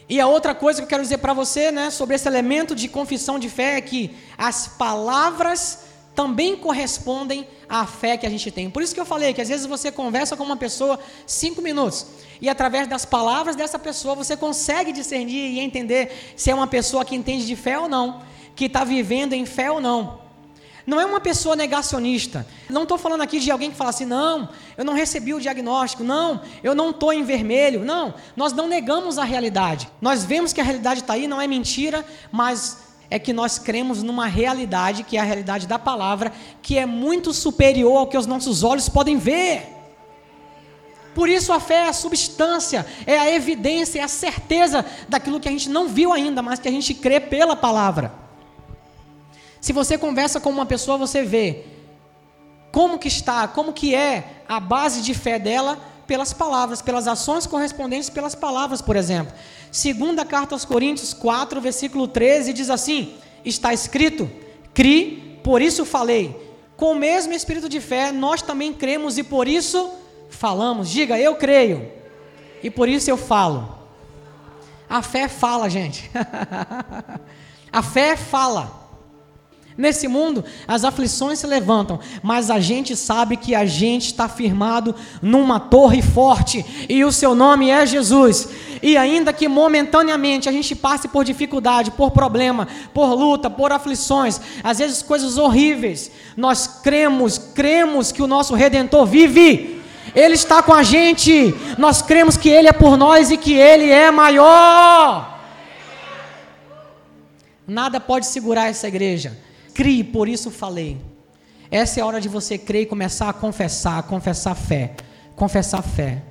E 0.10 0.20
a 0.20 0.28
outra 0.28 0.56
coisa 0.56 0.80
que 0.80 0.86
eu 0.86 0.90
quero 0.90 1.04
dizer 1.04 1.20
para 1.20 1.34
você, 1.34 1.72
né, 1.72 1.92
sobre 1.92 2.16
esse 2.16 2.28
elemento 2.28 2.76
de 2.76 2.88
confissão 2.88 3.38
de 3.38 3.50
fé 3.50 3.78
é 3.78 3.82
que 3.82 4.16
as 4.36 4.68
palavras 4.68 5.86
também 6.16 6.56
correspondem 6.56 7.48
à 7.68 7.86
fé 7.86 8.18
que 8.18 8.26
a 8.26 8.30
gente 8.30 8.52
tem. 8.52 8.70
Por 8.70 8.82
isso 8.82 8.94
que 8.94 9.00
eu 9.00 9.06
falei 9.06 9.34
que 9.34 9.42
às 9.42 9.50
vezes 9.50 9.66
você 9.66 9.92
conversa 9.92 10.36
com 10.36 10.44
uma 10.44 10.58
pessoa 10.58 11.00
cinco 11.26 11.62
minutos 11.62 12.06
e 12.42 12.50
através 12.50 12.88
das 12.88 13.06
palavras 13.06 13.56
dessa 13.56 13.80
pessoa 13.80 14.16
você 14.16 14.36
consegue 14.36 14.92
discernir 14.92 15.52
e 15.52 15.60
entender 15.60 16.34
se 16.36 16.52
é 16.52 16.56
uma 16.56 16.68
pessoa 16.68 17.04
que 17.06 17.16
entende 17.16 17.46
de 17.46 17.56
fé 17.56 17.78
ou 17.80 17.88
não, 17.88 18.22
que 18.56 18.66
está 18.66 18.84
vivendo 18.84 19.34
em 19.34 19.46
fé 19.46 19.72
ou 19.72 19.82
não. 19.82 20.26
Não 20.86 21.02
é 21.02 21.06
uma 21.06 21.20
pessoa 21.20 21.56
negacionista. 21.56 22.46
Não 22.70 22.84
estou 22.84 22.98
falando 22.98 23.22
aqui 23.22 23.40
de 23.40 23.50
alguém 23.50 23.72
que 23.72 23.78
fala 23.78 23.90
assim, 23.90 24.06
não, 24.06 24.50
eu 24.78 24.86
não 24.86 24.94
recebi 24.94 25.34
o 25.34 25.42
diagnóstico, 25.42 26.04
não, 26.04 26.42
eu 26.64 26.76
não 26.76 26.92
estou 26.92 27.12
em 27.12 27.24
vermelho. 27.24 27.84
Não, 27.84 28.14
nós 28.36 28.54
não 28.54 28.68
negamos 28.68 29.18
a 29.18 29.24
realidade. 29.24 29.90
Nós 30.00 30.24
vemos 30.24 30.54
que 30.54 30.62
a 30.62 30.64
realidade 30.64 31.00
está 31.00 31.14
aí, 31.14 31.28
não 31.28 31.42
é 31.42 31.48
mentira, 31.48 32.06
mas 32.32 32.86
é 33.10 33.20
que 33.20 33.34
nós 33.34 33.60
cremos 33.60 34.02
numa 34.02 34.28
realidade, 34.28 35.04
que 35.04 35.18
é 35.18 35.20
a 35.20 35.24
realidade 35.24 35.68
da 35.68 35.78
palavra, 35.78 36.32
que 36.62 36.78
é 36.78 36.86
muito 36.86 37.34
superior 37.34 37.98
ao 37.98 38.08
que 38.08 38.18
os 38.18 38.26
nossos 38.26 38.64
olhos 38.64 38.90
podem 38.90 39.18
ver. 39.18 39.76
Por 41.14 41.30
isso 41.30 41.54
a 41.54 41.60
fé 41.60 41.86
é 41.86 41.88
a 41.88 41.94
substância, 41.94 42.86
é 43.06 43.18
a 43.18 43.32
evidência, 43.32 44.00
é 44.00 44.04
a 44.04 44.08
certeza 44.08 44.86
daquilo 45.08 45.40
que 45.40 45.48
a 45.48 45.52
gente 45.52 45.70
não 45.70 45.88
viu 45.88 46.12
ainda, 46.12 46.42
mas 46.42 46.60
que 46.60 46.68
a 46.68 46.72
gente 46.72 46.94
crê 46.94 47.20
pela 47.20 47.56
palavra. 47.56 48.12
Se 49.62 49.72
você 49.72 49.98
conversa 49.98 50.40
com 50.40 50.50
uma 50.50 50.66
pessoa, 50.66 50.98
você 50.98 51.24
vê 51.24 51.64
como 52.72 53.00
que 53.00 53.08
está, 53.08 53.48
como 53.48 53.72
que 53.72 53.96
é 53.96 54.42
a 54.48 54.60
base 54.60 55.02
de 55.02 55.14
fé 55.14 55.40
dela 55.40 55.80
pelas 56.08 56.34
palavras, 56.34 56.82
pelas 56.82 57.08
ações 57.08 57.46
correspondentes 57.46 58.10
pelas 58.10 58.36
palavras, 58.36 58.82
por 58.82 58.96
exemplo. 58.96 59.34
Segunda 59.72 60.24
carta 60.24 60.56
aos 60.56 60.66
Coríntios 60.66 61.14
4, 61.14 61.60
versículo 61.60 62.08
13 62.08 62.54
diz 62.54 62.70
assim: 62.70 63.16
Está 63.44 63.74
escrito: 63.74 64.30
Cri, 64.74 65.40
por 65.44 65.62
isso 65.62 65.86
falei. 65.86 66.44
Com 66.78 66.92
o 66.92 66.96
mesmo 66.96 67.34
espírito 67.34 67.70
de 67.70 67.80
fé, 67.80 68.12
nós 68.12 68.42
também 68.42 68.74
cremos 68.74 69.18
e 69.18 69.24
por 69.24 69.48
isso 69.48 69.92
falamos. 70.30 70.90
Diga, 70.90 71.18
eu 71.20 71.36
creio. 71.36 71.90
E 72.62 72.70
por 72.70 72.90
isso 72.90 73.10
eu 73.10 73.18
falo. 73.18 73.76
A 74.90 75.02
fé 75.02 75.28
fala, 75.28 75.70
gente. 75.70 76.10
a 77.72 77.82
fé 77.82 78.16
fala. 78.16 78.85
Nesse 79.78 80.08
mundo, 80.08 80.44
as 80.66 80.86
aflições 80.86 81.40
se 81.40 81.48
levantam, 81.48 82.00
mas 82.24 82.50
a 82.50 82.62
gente 82.62 82.96
sabe 82.96 83.36
que 83.36 83.54
a 83.54 83.66
gente 83.66 84.06
está 84.06 84.30
firmado 84.30 84.96
numa 85.22 85.60
torre 85.60 86.02
forte 86.02 86.66
e 86.88 87.04
o 87.04 87.12
seu 87.12 87.36
nome 87.36 87.70
é 87.70 87.86
Jesus. 87.86 88.48
E 88.82 88.96
ainda 88.96 89.34
que 89.34 89.50
momentaneamente 89.50 90.48
a 90.48 90.52
gente 90.52 90.74
passe 90.74 91.10
por 91.10 91.26
dificuldade, 91.26 91.92
por 91.92 92.12
problema, 92.12 92.70
por 92.94 93.14
luta, 93.14 93.50
por 93.50 93.74
aflições, 93.74 94.40
às 94.64 94.80
vezes 94.80 95.02
coisas 95.02 95.38
horríveis, 95.38 96.10
nós 96.38 96.68
cremos, 96.82 97.38
cremos 97.38 98.14
que 98.14 98.22
o 98.22 98.28
nosso 98.28 98.56
redentor 98.56 99.06
vive. 99.06 99.82
Ele 100.16 100.36
está 100.36 100.64
com 100.64 100.74
a 100.74 100.84
gente. 100.84 101.54
Nós 101.78 102.02
cremos 102.02 102.38
que 102.38 102.48
ele 102.48 102.70
é 102.70 102.74
por 102.74 102.96
nós 102.96 103.30
e 103.30 103.36
que 103.36 103.54
ele 103.54 103.90
é 103.90 104.10
maior. 104.10 105.38
Nada 107.68 108.00
pode 108.00 108.26
segurar 108.28 108.70
essa 108.70 108.88
igreja. 108.88 109.38
Crie, 109.76 110.06
por 110.06 110.30
isso 110.30 110.50
falei. 110.50 110.98
Essa 111.70 112.00
é 112.00 112.02
a 112.02 112.06
hora 112.06 112.22
de 112.22 112.30
você 112.30 112.58
crer 112.58 112.84
e 112.84 112.86
começar 112.86 113.28
a 113.28 113.34
confessar, 113.34 114.00
a 114.00 114.04
confessar 114.04 114.56
fé. 114.56 114.96
Confessar 115.36 115.82
fé. 115.82 116.24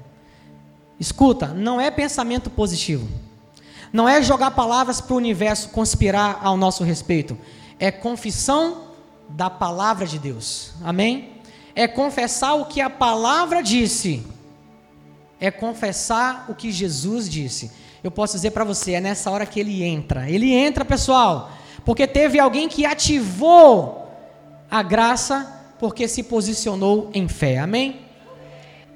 Escuta, 0.99 1.49
não 1.49 1.79
é 1.79 1.91
pensamento 1.91 2.49
positivo. 2.49 3.07
Não 3.93 4.09
é 4.09 4.23
jogar 4.23 4.53
palavras 4.53 4.99
para 4.99 5.13
o 5.13 5.19
universo 5.19 5.69
conspirar 5.69 6.41
ao 6.43 6.57
nosso 6.57 6.83
respeito. 6.85 7.37
É 7.79 7.91
confissão 7.91 8.85
da 9.29 9.51
palavra 9.51 10.07
de 10.07 10.19
Deus. 10.19 10.73
Amém? 10.83 11.33
É 11.75 11.87
confessar 11.87 12.55
o 12.55 12.65
que 12.65 12.81
a 12.81 12.89
palavra 12.89 13.63
disse. 13.63 14.27
É 15.39 15.51
confessar 15.51 16.47
o 16.49 16.55
que 16.55 16.73
Jesus 16.73 17.29
disse. 17.29 17.71
Eu 18.03 18.11
posso 18.11 18.37
dizer 18.37 18.53
para 18.53 18.65
você, 18.65 18.93
é 18.93 19.01
nessa 19.03 19.31
hora 19.31 19.45
que 19.45 19.61
ele 19.61 19.83
entra. 19.83 20.31
Ele 20.31 20.51
entra, 20.51 20.83
pessoal 20.83 21.53
porque 21.85 22.07
teve 22.07 22.39
alguém 22.39 22.69
que 22.69 22.87
ativou 22.87 24.09
a 24.71 24.83
graça 24.83 25.63
porque 25.79 26.09
se 26.09 26.23
posicionou 26.23 27.11
em 27.13 27.29
fé. 27.29 27.59
Amém? 27.59 28.01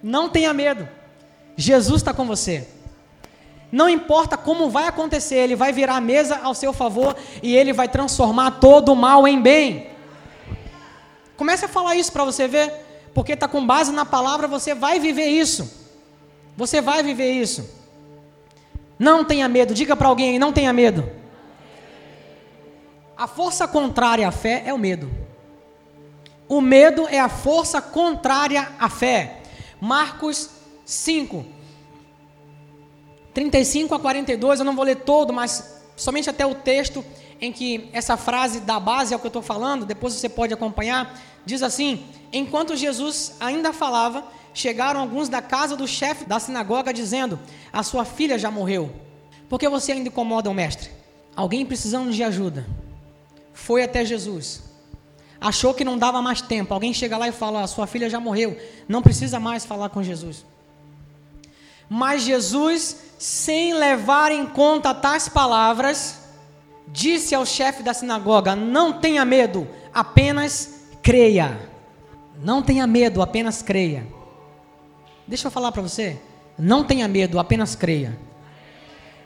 Não 0.03 0.29
tenha 0.29 0.53
medo. 0.55 0.89
Jesus 1.57 2.01
está 2.01 2.15
com 2.15 2.27
você. 2.27 2.67
Não 3.71 3.89
importa 3.89 4.37
como 4.37 4.71
vai 4.71 4.87
acontecer, 4.87 5.37
Ele 5.37 5.55
vai 5.55 5.73
virar 5.73 5.97
a 5.97 6.01
mesa 6.01 6.41
ao 6.43 6.55
seu 6.55 6.73
favor 6.73 7.15
e 7.43 7.55
Ele 7.55 7.73
vai 7.73 7.89
transformar 7.89 8.53
todo 8.53 8.93
o 8.93 8.97
mal 8.97 9.29
em 9.29 9.41
bem. 9.41 9.89
Comece 11.37 11.67
a 11.67 11.69
falar 11.69 11.95
isso 11.95 12.13
para 12.13 12.25
você 12.25 12.49
ver. 12.49 12.87
porque 13.15 13.33
está 13.33 13.49
com 13.49 13.67
base 13.67 13.91
na 13.91 14.05
palavra, 14.05 14.47
você 14.47 14.75
vai 14.75 15.01
viver 15.01 15.27
isso. 15.27 15.89
Você 16.57 16.81
vai 16.81 17.03
viver 17.03 17.33
isso. 17.33 17.69
Não 18.99 19.25
tenha 19.25 19.49
medo, 19.49 19.75
diga 19.75 19.97
para 19.97 20.09
alguém 20.09 20.39
não 20.39 20.53
tenha 20.53 20.73
medo. 20.73 21.18
A 23.19 23.27
força 23.27 23.67
contrária 23.67 24.29
à 24.29 24.31
fé 24.31 24.63
é 24.65 24.73
o 24.73 24.79
medo. 24.79 25.11
O 26.49 26.61
medo 26.61 27.09
é 27.09 27.19
a 27.19 27.29
força 27.29 27.83
contrária 27.83 28.71
à 28.79 28.89
fé. 28.89 29.43
Marcos 29.81 30.51
5, 30.87 31.45
35 33.35 33.93
a 33.93 33.99
42, 33.99 34.61
eu 34.61 34.65
não 34.65 34.77
vou 34.77 34.85
ler 34.85 34.99
todo, 34.99 35.33
mas 35.33 35.83
somente 35.97 36.31
até 36.31 36.47
o 36.47 36.55
texto 36.55 37.05
em 37.41 37.53
que 37.53 37.91
essa 37.93 38.17
frase 38.17 38.61
dá 38.61 38.79
base 38.79 39.13
ao 39.13 39.19
que 39.19 39.27
eu 39.27 39.31
estou 39.31 39.43
falando, 39.43 39.85
depois 39.85 40.15
você 40.15 40.29
pode 40.29 40.55
acompanhar, 40.55 41.21
diz 41.45 41.61
assim: 41.61 42.07
Enquanto 42.33 42.77
Jesus 42.77 43.35
ainda 43.41 43.73
falava, 43.73 44.25
chegaram 44.55 45.01
alguns 45.01 45.29
da 45.29 45.43
casa 45.43 45.77
do 45.77 45.89
chefe 45.89 46.25
da 46.25 46.39
sinagoga 46.39 46.95
dizendo: 46.95 47.37
A 47.73 47.83
sua 47.83 48.05
filha 48.05 48.39
já 48.39 48.51
morreu. 48.51 48.93
Por 49.49 49.59
que 49.59 49.69
você 49.69 49.91
ainda 49.91 50.09
incomoda 50.09 50.49
o 50.49 50.55
mestre? 50.55 50.91
Alguém 51.35 51.67
precisando 51.67 52.13
de 52.13 52.23
ajuda. 52.23 52.65
Foi 53.59 53.83
até 53.83 54.05
Jesus. 54.05 54.63
Achou 55.41 55.75
que 55.75 55.85
não 55.85 55.99
dava 55.99 56.23
mais 56.23 56.41
tempo. 56.41 56.73
Alguém 56.73 56.95
chega 56.95 57.19
lá 57.19 57.29
e 57.29 57.33
fala: 57.33 57.63
A 57.63 57.67
sua 57.67 57.89
filha 57.89 58.09
já 58.09 58.21
morreu. 58.21 58.57
Não 58.89 59.03
precisa 59.03 59.41
mais 59.41 59.67
falar 59.67 59.89
com 59.89 60.03
Jesus. 60.03 60.47
Mas 61.89 62.23
Jesus, 62.23 62.97
sem 63.19 63.75
levar 63.75 64.31
em 64.31 64.47
conta 64.47 64.95
tais 64.95 65.29
palavras, 65.29 66.21
disse 66.87 67.35
ao 67.35 67.45
chefe 67.45 67.83
da 67.83 67.93
sinagoga: 67.93 68.55
Não 68.55 68.93
tenha 68.93 69.25
medo, 69.25 69.69
apenas 69.93 70.87
creia. 71.03 71.59
Não 72.41 72.63
tenha 72.63 72.87
medo, 72.87 73.21
apenas 73.21 73.61
creia. 73.61 74.07
Deixa 75.27 75.49
eu 75.49 75.51
falar 75.51 75.73
para 75.73 75.83
você. 75.83 76.17
Não 76.57 76.85
tenha 76.85 77.09
medo, 77.09 77.41
apenas 77.41 77.75
creia. 77.75 78.17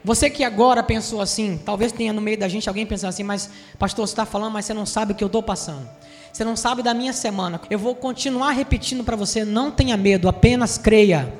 Você 0.04 0.28
que 0.28 0.42
agora 0.42 0.82
pensou 0.82 1.20
assim, 1.20 1.60
talvez 1.64 1.92
tenha 1.92 2.12
no 2.12 2.20
meio 2.20 2.38
da 2.38 2.48
gente 2.48 2.68
alguém 2.68 2.84
pensando 2.84 3.10
assim, 3.10 3.22
mas 3.22 3.48
pastor, 3.78 4.06
você 4.06 4.12
está 4.12 4.26
falando, 4.26 4.52
mas 4.52 4.64
você 4.64 4.74
não 4.74 4.84
sabe 4.84 5.12
o 5.12 5.14
que 5.14 5.22
eu 5.22 5.26
estou 5.26 5.42
passando. 5.42 5.88
Você 6.32 6.44
não 6.44 6.56
sabe 6.56 6.82
da 6.82 6.94
minha 6.94 7.12
semana. 7.12 7.60
Eu 7.70 7.78
vou 7.78 7.94
continuar 7.94 8.52
repetindo 8.52 9.04
para 9.04 9.14
você: 9.14 9.44
não 9.44 9.70
tenha 9.70 9.96
medo, 9.96 10.28
apenas 10.28 10.78
creia. 10.78 11.32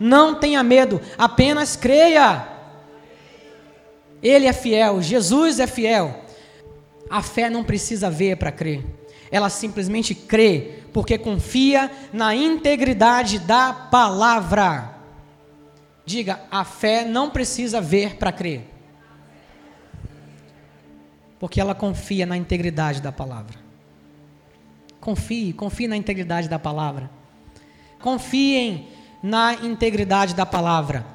Não 0.00 0.34
tenha 0.34 0.62
medo, 0.62 1.00
apenas 1.18 1.76
creia. 1.76 2.48
Ele 4.22 4.46
é 4.46 4.52
fiel, 4.52 5.02
Jesus 5.02 5.60
é 5.60 5.66
fiel. 5.66 6.24
A 7.10 7.22
fé 7.22 7.50
não 7.50 7.62
precisa 7.62 8.10
ver 8.10 8.36
para 8.36 8.50
crer. 8.50 8.82
Ela 9.30 9.50
simplesmente 9.50 10.14
crê, 10.14 10.78
porque 10.92 11.18
confia 11.18 11.90
na 12.12 12.34
integridade 12.34 13.38
da 13.38 13.72
palavra. 13.72 14.91
Diga, 16.04 16.40
a 16.50 16.64
fé 16.64 17.04
não 17.04 17.30
precisa 17.30 17.80
ver 17.80 18.16
para 18.16 18.32
crer. 18.32 18.68
Porque 21.38 21.60
ela 21.60 21.74
confia 21.74 22.26
na 22.26 22.36
integridade 22.36 23.00
da 23.00 23.12
palavra. 23.12 23.58
Confie, 25.00 25.52
confie 25.52 25.88
na 25.88 25.96
integridade 25.96 26.48
da 26.48 26.58
palavra. 26.58 27.10
Confiem 28.00 28.88
na 29.22 29.54
integridade 29.54 30.34
da 30.34 30.46
palavra. 30.46 31.06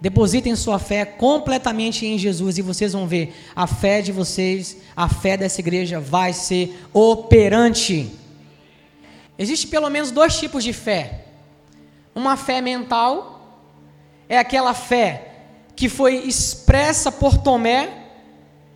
Depositem 0.00 0.54
sua 0.54 0.78
fé 0.78 1.04
completamente 1.04 2.06
em 2.06 2.16
Jesus 2.16 2.58
e 2.58 2.62
vocês 2.62 2.92
vão 2.92 3.06
ver 3.06 3.34
a 3.54 3.66
fé 3.66 4.00
de 4.00 4.12
vocês, 4.12 4.76
a 4.94 5.08
fé 5.08 5.36
dessa 5.36 5.60
igreja 5.60 5.98
vai 5.98 6.32
ser 6.32 6.84
operante. 6.92 8.12
Existe 9.36 9.66
pelo 9.66 9.90
menos 9.90 10.12
dois 10.12 10.38
tipos 10.38 10.62
de 10.62 10.72
fé. 10.72 11.24
Uma 12.14 12.36
fé 12.36 12.60
mental 12.60 13.37
é 14.28 14.38
aquela 14.38 14.74
fé 14.74 15.28
que 15.74 15.88
foi 15.88 16.16
expressa 16.16 17.10
por 17.10 17.38
Tomé 17.38 18.06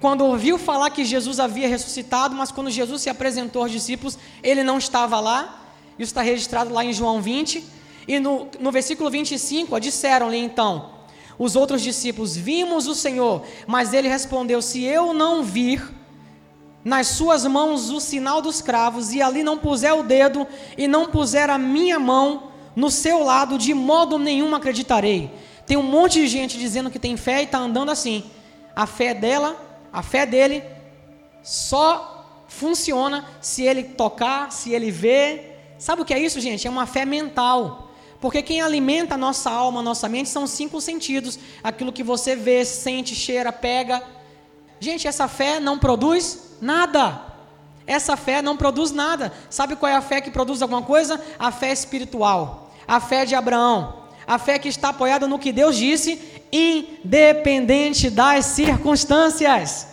quando 0.01 0.25
ouviu 0.25 0.59
falar 0.59 0.91
que 0.91 1.05
Jesus 1.05 1.38
havia 1.38 1.69
ressuscitado, 1.69 2.35
mas 2.35 2.51
quando 2.51 2.71
Jesus 2.71 3.03
se 3.03 3.09
apresentou 3.09 3.62
aos 3.62 3.71
discípulos, 3.71 4.19
ele 4.43 4.65
não 4.65 4.79
estava 4.79 5.21
lá. 5.21 5.65
Isso 5.99 6.11
está 6.11 6.23
registrado 6.23 6.75
lá 6.75 6.85
em 6.85 6.93
João 6.93 7.23
20. 7.23 7.65
E 8.09 8.19
no, 8.19 8.49
no 8.59 8.73
versículo 8.73 9.09
25, 9.09 9.79
disseram-lhe 9.79 10.38
então 10.38 10.91
os 11.38 11.55
outros 11.55 11.83
discípulos: 11.83 12.37
Vimos 12.37 12.88
o 12.88 12.95
Senhor. 12.97 13.45
Mas 13.67 13.93
ele 13.93 14.09
respondeu: 14.09 14.61
Se 14.61 14.83
eu 14.83 15.15
não 15.15 15.43
vir 15.43 15.88
nas 16.85 17.07
suas 17.07 17.47
mãos 17.47 17.91
o 17.91 18.01
sinal 18.01 18.43
dos 18.43 18.61
cravos, 18.61 19.12
e 19.12 19.23
ali 19.23 19.45
não 19.45 19.57
puser 19.57 19.95
o 19.95 20.03
dedo, 20.03 20.47
e 20.77 20.88
não 20.88 21.07
puser 21.07 21.49
a 21.49 21.59
minha 21.59 22.01
mão 22.01 22.52
no 22.75 22.91
seu 22.91 23.23
lado, 23.23 23.59
de 23.59 23.75
modo 23.75 24.19
nenhum 24.19 24.55
acreditarei. 24.55 25.31
Tem 25.67 25.77
um 25.77 25.83
monte 25.83 26.15
de 26.15 26.29
gente 26.29 26.59
dizendo 26.59 26.91
que 26.91 26.99
tem 26.99 27.17
fé 27.17 27.41
e 27.41 27.45
está 27.45 27.59
andando 27.59 27.91
assim. 27.91 28.25
A 28.75 28.87
fé 28.87 29.15
dela, 29.15 29.57
a 29.93 30.03
fé 30.03 30.25
dele, 30.27 30.63
só 31.43 32.45
funciona 32.49 33.25
se 33.41 33.63
ele 33.63 33.85
tocar, 33.85 34.51
se 34.53 34.73
ele 34.73 34.91
ver. 34.91 35.75
Sabe 35.79 36.03
o 36.03 36.05
que 36.05 36.15
é 36.15 36.19
isso, 36.19 36.41
gente? 36.41 36.67
É 36.67 36.71
uma 36.71 36.87
fé 36.87 37.05
mental. 37.05 37.91
Porque 38.21 38.41
quem 38.41 38.61
alimenta 38.61 39.15
a 39.15 39.19
nossa 39.19 39.51
alma, 39.51 39.81
a 39.81 39.83
nossa 39.83 40.09
mente, 40.09 40.29
são 40.29 40.47
cinco 40.47 40.81
sentidos: 40.81 41.39
aquilo 41.63 41.93
que 41.93 42.03
você 42.03 42.37
vê, 42.37 42.65
sente, 42.65 43.15
cheira, 43.15 43.53
pega. 43.53 44.03
Gente, 44.79 45.09
essa 45.09 45.29
fé 45.29 45.59
não 45.59 45.79
produz 45.79 46.57
nada. 46.61 47.33
Essa 47.87 48.17
fé 48.17 48.41
não 48.41 48.57
produz 48.57 48.93
nada. 48.93 49.33
Sabe 49.51 49.75
qual 49.75 49.91
é 49.91 49.97
a 49.97 50.01
fé 50.01 50.21
que 50.21 50.31
produz 50.31 50.63
alguma 50.63 50.83
coisa? 50.83 51.21
A 51.39 51.51
fé 51.51 51.73
espiritual. 51.73 52.62
A 52.92 53.00
fé 53.00 53.24
de 53.24 53.35
Abraão. 53.35 54.02
A 54.26 54.38
fé 54.38 54.59
que 54.59 54.68
está 54.68 54.90
apoiada 54.90 55.26
no 55.26 55.38
que 55.38 55.50
Deus 55.50 55.78
disse, 55.78 56.20
independente 56.52 58.11
das 58.11 58.44
circunstâncias. 58.44 59.87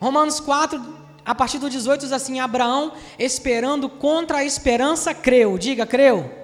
Romanos 0.00 0.40
4, 0.40 0.82
a 1.22 1.34
partir 1.34 1.58
do 1.58 1.68
18, 1.68 2.00
diz 2.00 2.12
assim: 2.12 2.40
Abraão, 2.40 2.92
esperando 3.18 3.86
contra 3.86 4.38
a 4.38 4.44
esperança, 4.44 5.12
creu. 5.12 5.58
Diga, 5.58 5.84
creu 5.84 6.39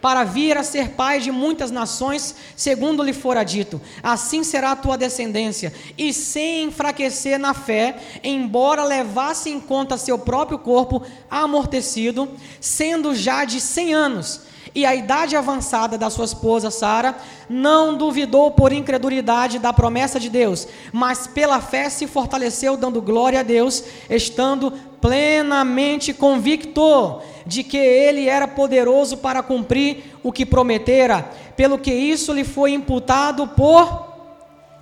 para 0.00 0.24
vir 0.24 0.56
a 0.56 0.62
ser 0.62 0.90
pai 0.90 1.20
de 1.20 1.30
muitas 1.30 1.70
nações, 1.70 2.34
segundo 2.56 3.02
lhe 3.02 3.12
fora 3.12 3.44
dito: 3.44 3.80
assim 4.02 4.44
será 4.44 4.72
a 4.72 4.76
tua 4.76 4.96
descendência. 4.96 5.72
E 5.96 6.12
sem 6.12 6.64
enfraquecer 6.64 7.38
na 7.38 7.54
fé, 7.54 7.96
embora 8.22 8.84
levasse 8.84 9.50
em 9.50 9.60
conta 9.60 9.96
seu 9.96 10.18
próprio 10.18 10.58
corpo 10.58 11.02
amortecido, 11.30 12.28
sendo 12.60 13.14
já 13.14 13.44
de 13.44 13.60
cem 13.60 13.92
anos, 13.92 14.47
e 14.74 14.84
a 14.84 14.94
idade 14.94 15.36
avançada 15.36 15.96
da 15.96 16.10
sua 16.10 16.24
esposa 16.24 16.70
Sara, 16.70 17.16
não 17.48 17.96
duvidou 17.96 18.50
por 18.50 18.72
incredulidade 18.72 19.58
da 19.58 19.72
promessa 19.72 20.20
de 20.20 20.28
Deus, 20.28 20.68
mas 20.92 21.26
pela 21.26 21.60
fé 21.60 21.88
se 21.88 22.06
fortaleceu, 22.06 22.76
dando 22.76 23.02
glória 23.02 23.40
a 23.40 23.42
Deus, 23.42 23.82
estando 24.08 24.72
plenamente 25.00 26.12
convicto 26.12 27.20
de 27.46 27.62
que 27.62 27.78
ele 27.78 28.28
era 28.28 28.46
poderoso 28.46 29.16
para 29.18 29.42
cumprir 29.42 30.16
o 30.22 30.32
que 30.32 30.44
prometera, 30.44 31.30
pelo 31.56 31.78
que 31.78 31.92
isso 31.92 32.32
lhe 32.32 32.44
foi 32.44 32.72
imputado 32.72 33.46
por 33.48 34.06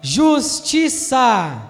justiça. 0.00 1.62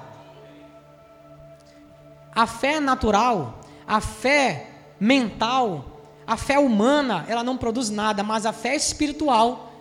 A 2.35 2.47
fé 2.47 2.81
natural, 2.81 3.61
a 3.87 4.01
fé 4.01 4.67
mental, 5.01 5.96
a 6.27 6.37
fé 6.37 6.59
humana, 6.59 7.25
ela 7.29 7.45
não 7.45 7.57
produz 7.57 7.89
nada, 7.89 8.23
mas 8.23 8.45
a 8.45 8.53
fé 8.53 8.75
espiritual, 8.75 9.73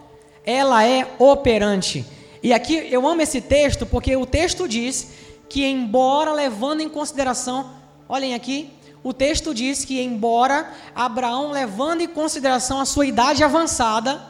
ela 0.46 0.86
é 0.86 1.08
operante. 1.18 2.06
E 2.44 2.54
aqui 2.54 2.88
eu 2.92 3.08
amo 3.08 3.22
esse 3.22 3.42
texto 3.42 3.86
porque 3.86 4.16
o 4.16 4.26
texto 4.26 4.68
diz 4.68 5.08
que, 5.50 5.66
embora 5.66 6.32
levando 6.32 6.82
em 6.82 6.90
consideração, 6.90 7.72
olhem 8.08 8.36
aqui, 8.36 8.70
o 9.04 9.14
texto 9.14 9.54
diz 9.54 9.84
que, 9.86 10.00
embora 10.02 10.72
Abraão, 10.96 11.52
levando 11.52 12.02
em 12.02 12.08
consideração 12.08 12.80
a 12.80 12.86
sua 12.86 13.06
idade 13.06 13.44
avançada, 13.44 14.22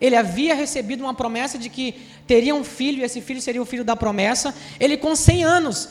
ele 0.00 0.14
havia 0.14 0.54
recebido 0.54 1.00
uma 1.00 1.14
promessa 1.14 1.58
de 1.58 1.68
que 1.68 1.94
teria 2.26 2.54
um 2.54 2.62
filho, 2.62 3.00
e 3.00 3.04
esse 3.04 3.20
filho 3.20 3.40
seria 3.40 3.62
o 3.62 3.64
filho 3.64 3.84
da 3.84 3.96
promessa, 3.96 4.54
ele 4.78 4.96
com 4.96 5.16
100 5.16 5.44
anos. 5.44 5.88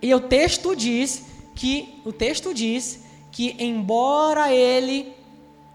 E 0.00 0.14
o 0.14 0.20
texto 0.20 0.74
diz 0.74 1.24
que, 1.54 2.00
o 2.04 2.12
texto 2.12 2.54
diz 2.54 3.00
que, 3.32 3.56
embora 3.58 4.52
ele, 4.52 5.12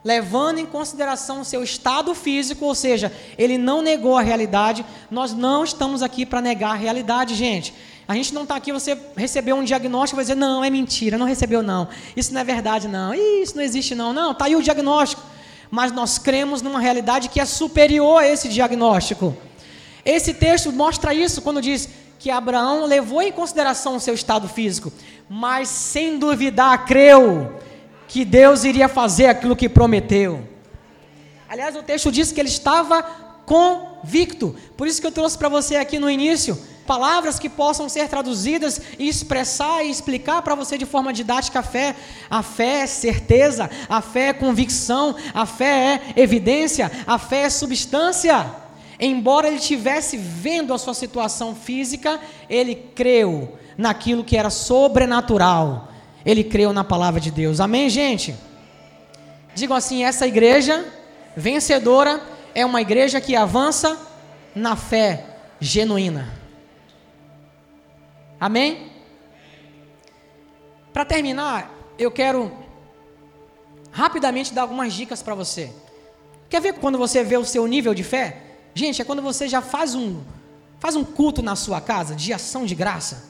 levando 0.04 0.60
em 0.60 0.66
consideração 0.66 1.42
o 1.42 1.46
seu 1.46 1.64
estado 1.64 2.14
físico, 2.14 2.64
ou 2.64 2.76
seja, 2.76 3.12
ele 3.38 3.58
não 3.58 3.82
negou 3.82 4.16
a 4.16 4.22
realidade, 4.22 4.86
nós 5.10 5.34
não 5.34 5.64
estamos 5.64 6.04
aqui 6.04 6.26
para 6.26 6.40
negar 6.40 6.72
a 6.72 6.76
realidade, 6.76 7.34
gente. 7.34 7.74
A 8.08 8.14
gente 8.14 8.34
não 8.34 8.44
está 8.44 8.56
aqui, 8.56 8.72
você 8.72 8.98
recebeu 9.18 9.58
um 9.58 9.64
diagnóstico 9.64 10.16
e 10.16 10.18
vai 10.18 10.24
dizer, 10.24 10.36
não, 10.36 10.64
é 10.64 10.70
mentira, 10.70 11.18
não 11.18 11.26
recebeu 11.26 11.62
não, 11.62 11.90
isso 12.16 12.34
não 12.34 12.40
é 12.40 12.44
verdade 12.44 12.88
não, 12.88 13.14
isso 13.14 13.54
não 13.54 13.64
existe 13.64 13.94
não, 13.96 14.14
não, 14.14 14.32
está 14.32 14.46
aí 14.46 14.56
o 14.56 14.62
diagnóstico. 14.62 15.22
Mas 15.70 15.92
nós 15.92 16.18
cremos 16.18 16.62
numa 16.62 16.80
realidade 16.80 17.28
que 17.28 17.42
é 17.42 17.46
superior 17.46 18.24
a 18.24 18.28
esse 18.28 18.48
diagnóstico. 18.48 19.36
Esse 20.06 20.34
texto 20.34 20.72
mostra 20.72 21.14
isso 21.14 21.42
quando 21.42 21.62
diz 21.62 21.90
que 22.20 22.32
Abraão 22.32 22.86
levou 22.86 23.22
em 23.22 23.32
consideração 23.32 23.96
o 23.96 24.00
seu 24.00 24.14
estado 24.14 24.48
físico, 24.48 24.92
mas 25.30 25.70
sem 25.70 26.18
duvidar 26.18 26.86
creu. 26.86 27.54
que 28.08 28.24
Deus 28.24 28.64
iria 28.64 28.88
fazer 28.88 29.26
aquilo 29.26 29.54
que 29.54 29.68
prometeu. 29.68 30.48
Aliás, 31.50 31.76
o 31.76 31.84
texto 31.84 32.10
diz 32.10 32.32
que 32.32 32.40
ele 32.40 32.48
estava 32.48 33.04
convicto. 33.46 34.56
Por 34.78 34.88
isso 34.88 35.02
que 35.02 35.08
eu 35.08 35.12
trouxe 35.12 35.38
para 35.38 35.50
você 35.50 35.76
aqui 35.76 36.00
no 36.00 36.10
início 36.10 36.58
palavras 36.88 37.38
que 37.38 37.50
possam 37.50 37.90
ser 37.90 38.08
traduzidas 38.08 38.82
e 38.98 39.10
expressar 39.10 39.84
e 39.84 39.92
explicar 39.92 40.42
para 40.42 40.56
você 40.56 40.78
de 40.78 40.86
forma 40.86 41.12
didática 41.12 41.60
a 41.60 41.64
fé. 41.64 41.94
A 42.30 42.42
fé 42.42 42.82
é 42.82 42.88
certeza, 42.88 43.70
a 43.90 44.02
fé 44.02 44.30
é 44.30 44.34
convicção, 44.34 45.16
a 45.34 45.46
fé 45.46 46.02
é 46.16 46.22
evidência, 46.22 46.90
a 47.06 47.20
fé 47.20 47.42
é 47.44 47.50
substância. 47.50 48.67
Embora 49.00 49.48
ele 49.48 49.58
estivesse 49.58 50.18
vendo 50.18 50.74
a 50.74 50.78
sua 50.78 50.94
situação 50.94 51.56
física, 51.56 52.20
ele 52.50 52.76
creu 52.76 53.58
naquilo 53.78 54.24
que 54.24 54.36
era 54.36 54.50
sobrenatural. 54.50 55.90
Ele 56.26 56.44
creu 56.44 56.74
na 56.74 56.84
palavra 56.84 57.22
de 57.22 57.30
Deus. 57.30 57.60
Amém, 57.60 57.90
gente? 57.90 58.36
Digam 59.54 59.78
assim: 59.78 60.04
essa 60.04 60.26
igreja 60.26 60.86
vencedora 61.36 62.22
é 62.56 62.66
uma 62.66 62.82
igreja 62.82 63.22
que 63.22 63.36
avança 63.36 63.98
na 64.56 64.76
fé 64.76 65.26
genuína. 65.60 66.34
Amém? 68.40 68.92
Para 70.92 71.06
terminar, 71.06 71.72
eu 72.00 72.10
quero 72.10 72.52
rapidamente 73.92 74.54
dar 74.54 74.64
algumas 74.64 74.94
dicas 74.94 75.22
para 75.22 75.36
você. 75.36 75.72
Quer 76.50 76.62
ver 76.62 76.74
quando 76.74 76.98
você 76.98 77.24
vê 77.24 77.38
o 77.38 77.46
seu 77.46 77.68
nível 77.68 77.94
de 77.94 78.04
fé? 78.04 78.47
Gente, 78.78 79.02
é 79.02 79.06
quando 79.06 79.24
você 79.24 79.48
já 79.48 79.60
faz 79.60 79.96
um 79.96 80.22
faz 80.80 80.96
um 80.96 81.04
culto 81.04 81.42
na 81.42 81.56
sua 81.56 81.82
casa 81.82 82.14
de 82.14 82.32
ação 82.32 82.64
de 82.64 82.76
graça. 82.76 83.24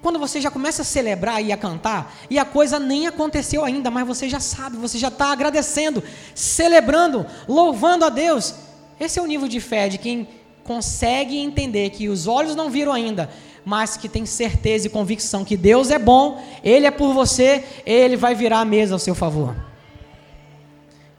Quando 0.00 0.16
você 0.16 0.40
já 0.40 0.48
começa 0.48 0.82
a 0.82 0.84
celebrar 0.84 1.42
e 1.44 1.50
a 1.50 1.56
cantar, 1.56 2.14
e 2.30 2.38
a 2.38 2.44
coisa 2.44 2.78
nem 2.78 3.08
aconteceu 3.08 3.64
ainda, 3.64 3.90
mas 3.90 4.06
você 4.06 4.28
já 4.28 4.38
sabe, 4.38 4.76
você 4.76 4.98
já 4.98 5.08
está 5.08 5.32
agradecendo, 5.32 6.04
celebrando, 6.36 7.26
louvando 7.48 8.04
a 8.04 8.10
Deus. 8.10 8.54
Esse 9.00 9.18
é 9.18 9.22
o 9.22 9.26
nível 9.26 9.48
de 9.48 9.58
fé 9.58 9.88
de 9.88 9.98
quem 9.98 10.28
consegue 10.62 11.36
entender 11.36 11.90
que 11.90 12.08
os 12.08 12.28
olhos 12.28 12.54
não 12.54 12.70
viram 12.70 12.92
ainda, 12.92 13.28
mas 13.64 13.96
que 13.96 14.08
tem 14.08 14.24
certeza 14.24 14.86
e 14.86 14.90
convicção 14.90 15.44
que 15.44 15.56
Deus 15.56 15.90
é 15.90 15.98
bom, 15.98 16.40
Ele 16.62 16.86
é 16.86 16.92
por 16.92 17.12
você, 17.12 17.64
Ele 17.84 18.16
vai 18.16 18.36
virar 18.36 18.60
a 18.60 18.64
mesa 18.64 18.94
ao 18.94 19.00
seu 19.00 19.16
favor. 19.16 19.56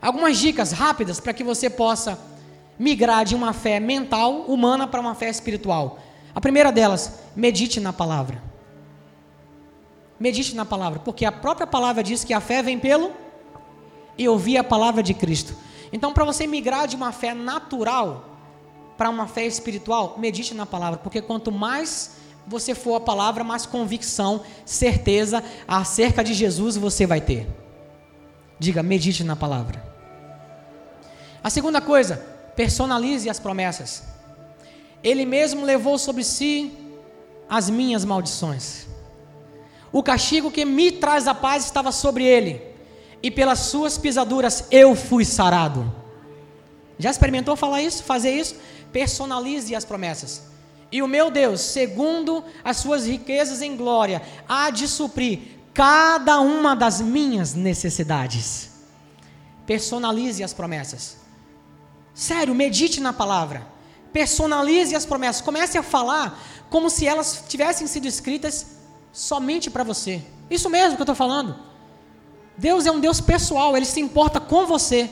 Algumas 0.01 0.37
dicas 0.37 0.71
rápidas 0.71 1.19
para 1.19 1.33
que 1.33 1.43
você 1.43 1.69
possa 1.69 2.17
migrar 2.77 3.25
de 3.25 3.35
uma 3.35 3.53
fé 3.53 3.79
mental, 3.79 4.41
humana, 4.41 4.87
para 4.87 4.99
uma 4.99 5.15
fé 5.15 5.29
espiritual. 5.29 5.99
A 6.33 6.41
primeira 6.41 6.71
delas, 6.71 7.19
medite 7.35 7.79
na 7.79 7.93
palavra. 7.93 8.41
Medite 10.19 10.55
na 10.55 10.65
palavra, 10.65 10.99
porque 10.99 11.25
a 11.25 11.31
própria 11.31 11.67
palavra 11.67 12.03
diz 12.03 12.23
que 12.23 12.33
a 12.33 12.39
fé 12.39 12.61
vem 12.61 12.79
pelo 12.79 13.11
e 14.17 14.27
ouvir 14.27 14.57
a 14.57 14.63
palavra 14.63 15.03
de 15.03 15.13
Cristo. 15.13 15.55
Então, 15.91 16.13
para 16.13 16.25
você 16.25 16.47
migrar 16.47 16.87
de 16.87 16.95
uma 16.95 17.11
fé 17.11 17.33
natural 17.33 18.29
para 18.97 19.09
uma 19.09 19.27
fé 19.27 19.45
espiritual, 19.45 20.15
medite 20.17 20.53
na 20.53 20.65
palavra, 20.65 20.99
porque 20.99 21.21
quanto 21.21 21.51
mais 21.51 22.17
você 22.45 22.75
for 22.75 22.95
a 22.95 22.99
palavra, 22.99 23.43
mais 23.43 23.65
convicção, 23.65 24.41
certeza 24.65 25.43
acerca 25.67 26.23
de 26.23 26.33
Jesus 26.33 26.77
você 26.77 27.05
vai 27.05 27.21
ter. 27.21 27.47
Diga, 28.59 28.83
medite 28.83 29.23
na 29.23 29.35
palavra. 29.35 29.83
A 31.43 31.49
segunda 31.49 31.81
coisa, 31.81 32.32
personalize 32.55 33.29
as 33.29 33.39
promessas. 33.39 34.03
Ele 35.03 35.25
mesmo 35.25 35.65
levou 35.65 35.97
sobre 35.97 36.23
si 36.23 36.71
as 37.49 37.69
minhas 37.69 38.05
maldições. 38.05 38.87
O 39.91 40.01
castigo 40.01 40.49
que 40.51 40.65
me 40.65 40.91
traz 40.91 41.27
a 41.27 41.35
paz 41.35 41.65
estava 41.65 41.91
sobre 41.91 42.23
ele, 42.23 42.61
e 43.21 43.29
pelas 43.29 43.59
suas 43.59 43.97
pisaduras 43.97 44.65
eu 44.71 44.95
fui 44.95 45.23
sarado. 45.23 45.93
Já 46.97 47.11
experimentou 47.11 47.55
falar 47.55 47.81
isso, 47.81 48.03
fazer 48.03 48.31
isso? 48.31 48.55
Personalize 48.91 49.75
as 49.75 49.85
promessas. 49.85 50.43
E 50.91 51.01
o 51.01 51.07
meu 51.07 51.31
Deus, 51.31 51.61
segundo 51.61 52.43
as 52.63 52.77
suas 52.77 53.05
riquezas 53.05 53.61
em 53.61 53.75
glória, 53.75 54.21
há 54.47 54.69
de 54.69 54.87
suprir 54.87 55.39
cada 55.73 56.39
uma 56.39 56.75
das 56.75 57.01
minhas 57.01 57.55
necessidades. 57.55 58.69
Personalize 59.65 60.43
as 60.43 60.53
promessas. 60.53 61.22
Sério, 62.13 62.53
medite 62.53 62.99
na 62.99 63.11
palavra. 63.11 63.65
Personalize 64.11 64.95
as 64.95 65.05
promessas. 65.05 65.41
Comece 65.41 65.77
a 65.77 65.83
falar 65.83 66.39
como 66.69 66.89
se 66.89 67.07
elas 67.07 67.43
tivessem 67.47 67.87
sido 67.87 68.07
escritas 68.07 68.77
somente 69.11 69.69
para 69.69 69.83
você. 69.83 70.21
Isso 70.49 70.69
mesmo 70.69 70.95
que 70.95 71.01
eu 71.01 71.05
estou 71.05 71.15
falando. 71.15 71.55
Deus 72.57 72.85
é 72.85 72.91
um 72.91 72.99
Deus 72.99 73.19
pessoal, 73.19 73.75
Ele 73.75 73.85
se 73.85 73.99
importa 73.99 74.39
com 74.39 74.65
você. 74.65 75.09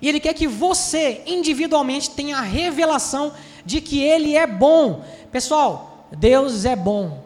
E 0.00 0.08
Ele 0.08 0.20
quer 0.20 0.34
que 0.34 0.46
você, 0.46 1.22
individualmente, 1.26 2.10
tenha 2.10 2.38
a 2.38 2.42
revelação 2.42 3.32
de 3.64 3.80
que 3.80 4.02
Ele 4.02 4.36
é 4.36 4.46
bom. 4.46 5.04
Pessoal, 5.30 6.08
Deus 6.10 6.64
é 6.64 6.76
bom. 6.76 7.24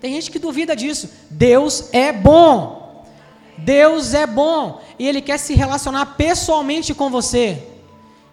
Tem 0.00 0.14
gente 0.14 0.30
que 0.30 0.38
duvida 0.38 0.74
disso. 0.74 1.10
Deus 1.28 1.88
é 1.92 2.12
bom. 2.12 2.79
Deus 3.64 4.14
é 4.14 4.26
bom. 4.26 4.80
E 4.98 5.06
Ele 5.06 5.20
quer 5.20 5.38
se 5.38 5.54
relacionar 5.54 6.06
pessoalmente 6.16 6.94
com 6.94 7.10
você. 7.10 7.62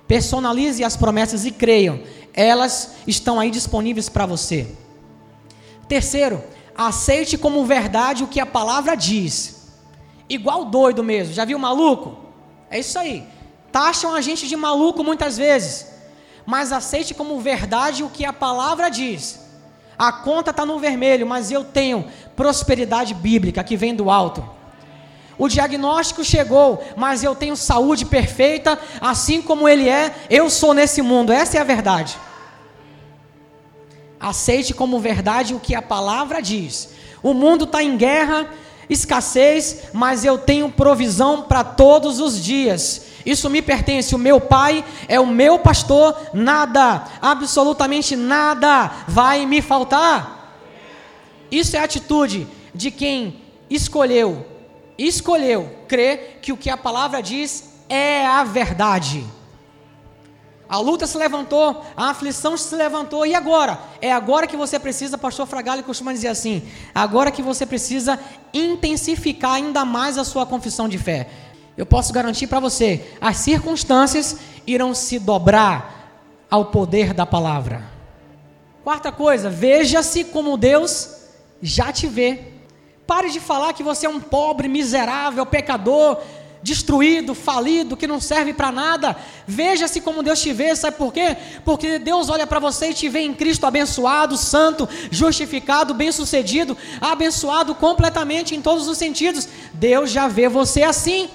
Personalize 0.08 0.84
as 0.84 0.96
promessas 0.96 1.46
e 1.46 1.52
creiam. 1.52 2.00
Elas 2.34 2.96
estão 3.06 3.40
aí 3.40 3.50
disponíveis 3.52 4.10
para 4.10 4.26
você. 4.26 4.68
Terceiro, 5.88 6.44
aceite 6.76 7.38
como 7.38 7.66
verdade 7.66 8.24
o 8.24 8.28
que 8.28 8.40
a 8.40 8.46
palavra 8.46 8.96
diz. 8.96 9.68
Igual 10.30 10.66
doido 10.66 11.04
mesmo. 11.04 11.34
Já 11.34 11.46
viu 11.46 11.58
maluco? 11.58 12.18
É 12.70 12.80
isso 12.80 12.98
aí. 13.00 13.24
Taxam 13.72 14.14
a 14.14 14.22
gente 14.22 14.48
de 14.48 14.56
maluco 14.56 15.04
muitas 15.04 15.38
vezes 15.38 15.98
mas 16.48 16.72
aceite 16.72 17.14
como 17.14 17.42
verdade 17.42 18.06
o 18.06 18.10
que 18.10 18.24
a 18.24 18.32
palavra 18.32 18.88
diz. 18.88 19.38
A 20.00 20.14
conta 20.14 20.52
está 20.52 20.66
no 20.66 20.80
vermelho, 20.80 21.28
mas 21.28 21.52
eu 21.52 21.62
tenho 21.62 22.08
prosperidade 22.38 23.14
bíblica 23.14 23.62
que 23.66 23.76
vem 23.76 23.94
do 23.94 24.10
alto. 24.10 24.50
O 25.38 25.48
diagnóstico 25.48 26.24
chegou, 26.24 26.84
mas 26.96 27.24
eu 27.24 27.36
tenho 27.36 27.56
saúde 27.56 28.06
perfeita, 28.06 28.80
assim 29.00 29.42
como 29.42 29.70
ele 29.70 29.88
é, 29.88 30.14
eu 30.30 30.50
sou 30.50 30.74
nesse 30.74 31.02
mundo. 31.02 31.32
Essa 31.32 31.58
é 31.58 31.62
a 31.62 31.64
verdade. 31.64 32.18
Aceite 34.20 34.74
como 34.74 35.00
verdade 35.00 35.54
o 35.54 35.60
que 35.60 35.76
a 35.76 35.82
palavra 35.82 36.42
diz. 36.42 36.90
O 37.22 37.34
mundo 37.34 37.66
está 37.66 37.84
em 37.84 37.96
guerra, 37.96 38.50
escassez, 38.90 39.84
mas 39.94 40.26
eu 40.26 40.38
tenho 40.38 40.72
provisão 40.72 41.44
para 41.44 41.64
todos 41.64 42.20
os 42.20 42.44
dias. 42.44 43.06
Isso 43.26 43.50
me 43.50 43.62
pertence. 43.62 44.16
O 44.16 44.20
meu 44.20 44.40
pai 44.40 44.84
é 45.08 45.20
o 45.20 45.28
meu 45.28 45.60
pastor. 45.60 46.16
Nada, 46.34 47.04
absolutamente 47.22 48.16
nada 48.16 48.90
vai 49.08 49.46
me 49.46 49.62
faltar. 49.62 50.58
Isso 51.52 51.76
é 51.76 51.80
a 51.80 51.84
atitude 51.84 52.48
de 52.74 52.90
quem 52.90 53.42
escolheu, 53.70 54.46
escolheu 54.98 55.70
crer 55.88 56.40
que 56.42 56.52
o 56.52 56.58
que 56.58 56.70
a 56.70 56.78
palavra 56.78 57.22
diz 57.22 57.70
é 57.90 58.26
a 58.26 58.44
verdade. 58.44 59.24
A 60.70 60.80
luta 60.80 61.08
se 61.08 61.18
levantou, 61.18 61.86
a 61.96 62.10
aflição 62.10 62.58
se 62.58 62.76
levantou, 62.76 63.26
e 63.26 63.34
agora? 63.34 63.80
É 64.02 64.12
agora 64.12 64.48
que 64.48 64.58
você 64.58 64.78
precisa, 64.78 65.18
pastor 65.18 65.48
Fragalho 65.48 65.84
costuma 65.84 66.12
dizer 66.12 66.28
assim: 66.28 66.62
agora 66.94 67.32
que 67.32 67.42
você 67.42 67.66
precisa 67.66 68.20
intensificar 68.54 69.54
ainda 69.54 69.86
mais 69.86 70.18
a 70.18 70.26
sua 70.26 70.46
confissão 70.46 70.90
de 70.90 70.98
fé 70.98 71.30
eu 71.78 71.86
posso 71.86 72.12
garantir 72.12 72.48
para 72.48 72.60
você, 72.60 73.06
as 73.22 73.38
circunstâncias 73.38 74.38
irão 74.66 74.96
se 74.96 75.20
dobrar 75.20 76.26
ao 76.50 76.66
poder 76.66 77.14
da 77.14 77.26
palavra. 77.26 77.86
Quarta 78.84 79.12
coisa, 79.12 79.48
veja-se 79.48 80.24
como 80.24 80.58
Deus 80.58 81.18
já 81.62 81.94
te 81.94 82.08
vê. 82.08 82.54
Pare 83.08 83.32
de 83.32 83.40
falar 83.40 83.72
que 83.72 83.82
você 83.82 84.06
é 84.06 84.10
um 84.10 84.20
pobre, 84.20 84.68
miserável, 84.68 85.46
pecador, 85.46 86.20
destruído, 86.62 87.34
falido, 87.34 87.96
que 87.96 88.06
não 88.06 88.20
serve 88.20 88.54
para 88.54 88.70
nada. 88.70 89.16
Veja-se 89.48 90.02
como 90.02 90.22
Deus 90.22 90.42
te 90.42 90.52
vê, 90.52 90.76
sabe 90.76 90.98
por 90.98 91.14
quê? 91.14 91.38
Porque 91.64 91.98
Deus 91.98 92.30
olha 92.30 92.46
para 92.46 92.60
você 92.60 92.90
e 92.90 92.94
te 92.94 93.08
vê 93.08 93.22
em 93.22 93.34
Cristo 93.34 93.66
abençoado, 93.66 94.36
santo, 94.36 94.88
justificado, 95.10 95.94
bem-sucedido, 95.94 96.78
abençoado 97.00 97.74
completamente 97.74 98.54
em 98.54 98.62
todos 98.62 98.90
os 98.90 98.98
sentidos. 98.98 99.48
Deus 99.74 100.12
já 100.12 100.28
vê 100.28 100.50
você 100.50 100.84
assim. 100.84 101.30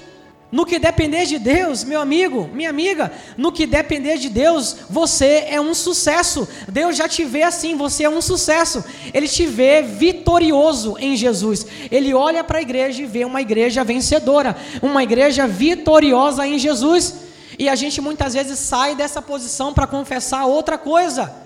No 0.53 0.67
que 0.67 0.77
depender 0.77 1.25
de 1.25 1.39
Deus, 1.39 1.83
meu 1.83 1.99
amigo, 1.99 2.47
minha 2.53 2.69
amiga, 2.69 3.11
no 3.35 3.51
que 3.51 3.65
depender 3.65 4.19
de 4.19 4.29
Deus, 4.29 4.75
você 4.87 5.45
é 5.47 5.59
um 5.59 5.73
sucesso. 5.73 6.47
Deus 6.67 6.95
já 6.95 7.09
te 7.09 7.25
vê 7.25 7.41
assim, 7.41 7.75
você 7.75 8.03
é 8.03 8.09
um 8.09 8.21
sucesso. 8.21 8.85
Ele 9.11 9.27
te 9.27 9.47
vê 9.47 9.81
vitorioso 9.81 10.95
em 10.99 11.17
Jesus. 11.17 11.65
Ele 11.89 12.13
olha 12.13 12.43
para 12.43 12.59
a 12.59 12.61
igreja 12.61 13.01
e 13.01 13.07
vê 13.07 13.25
uma 13.25 13.41
igreja 13.41 13.83
vencedora, 13.83 14.55
uma 14.79 15.01
igreja 15.01 15.47
vitoriosa 15.47 16.45
em 16.45 16.59
Jesus. 16.59 17.15
E 17.57 17.67
a 17.67 17.73
gente 17.73 17.99
muitas 17.99 18.35
vezes 18.35 18.59
sai 18.59 18.93
dessa 18.93 19.23
posição 19.23 19.73
para 19.73 19.87
confessar 19.87 20.45
outra 20.45 20.77
coisa. 20.77 21.42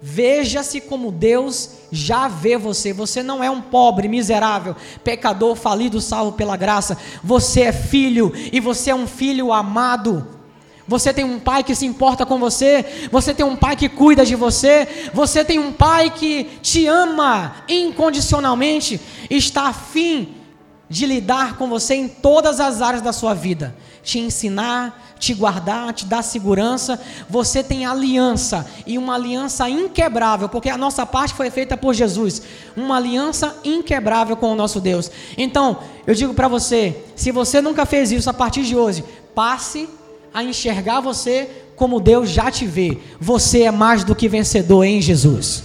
Veja-se 0.00 0.80
como 0.80 1.10
Deus 1.10 1.70
já 1.90 2.28
vê 2.28 2.56
você. 2.56 2.92
Você 2.92 3.22
não 3.22 3.42
é 3.42 3.50
um 3.50 3.60
pobre, 3.60 4.06
miserável, 4.08 4.76
pecador, 5.02 5.56
falido, 5.56 6.00
salvo 6.00 6.32
pela 6.32 6.56
graça. 6.56 6.96
Você 7.22 7.62
é 7.62 7.72
filho 7.72 8.32
e 8.52 8.60
você 8.60 8.90
é 8.90 8.94
um 8.94 9.06
filho 9.06 9.52
amado. 9.52 10.38
Você 10.86 11.12
tem 11.12 11.24
um 11.24 11.38
pai 11.38 11.62
que 11.62 11.74
se 11.74 11.84
importa 11.84 12.24
com 12.24 12.38
você, 12.38 13.08
você 13.12 13.34
tem 13.34 13.44
um 13.44 13.56
pai 13.56 13.76
que 13.76 13.90
cuida 13.90 14.24
de 14.24 14.34
você, 14.34 14.88
você 15.12 15.44
tem 15.44 15.58
um 15.58 15.70
pai 15.70 16.08
que 16.08 16.44
te 16.62 16.86
ama 16.86 17.56
incondicionalmente, 17.68 18.98
está 19.28 19.68
afim 19.68 20.34
de 20.88 21.04
lidar 21.04 21.58
com 21.58 21.68
você 21.68 21.94
em 21.94 22.08
todas 22.08 22.58
as 22.58 22.80
áreas 22.80 23.02
da 23.02 23.12
sua 23.12 23.34
vida, 23.34 23.76
te 24.08 24.18
ensinar, 24.18 25.14
te 25.18 25.34
guardar, 25.34 25.92
te 25.92 26.06
dar 26.06 26.22
segurança. 26.22 26.98
Você 27.28 27.62
tem 27.62 27.84
aliança 27.84 28.66
e 28.86 28.96
uma 28.96 29.16
aliança 29.16 29.68
inquebrável, 29.68 30.48
porque 30.48 30.70
a 30.70 30.78
nossa 30.78 31.04
parte 31.04 31.34
foi 31.34 31.50
feita 31.50 31.76
por 31.76 31.92
Jesus, 31.92 32.40
uma 32.74 32.96
aliança 32.96 33.54
inquebrável 33.62 34.34
com 34.34 34.50
o 34.50 34.54
nosso 34.54 34.80
Deus. 34.80 35.10
Então, 35.36 35.80
eu 36.06 36.14
digo 36.14 36.32
para 36.32 36.48
você, 36.48 37.04
se 37.14 37.30
você 37.30 37.60
nunca 37.60 37.84
fez 37.84 38.10
isso 38.10 38.30
a 38.30 38.32
partir 38.32 38.62
de 38.62 38.74
hoje, 38.74 39.04
passe 39.34 39.86
a 40.32 40.42
enxergar 40.42 41.00
você 41.00 41.66
como 41.76 42.00
Deus 42.00 42.30
já 42.30 42.50
te 42.50 42.64
vê. 42.64 42.96
Você 43.20 43.64
é 43.64 43.70
mais 43.70 44.04
do 44.04 44.14
que 44.14 44.26
vencedor 44.26 44.84
em 44.84 45.02
Jesus. 45.02 45.64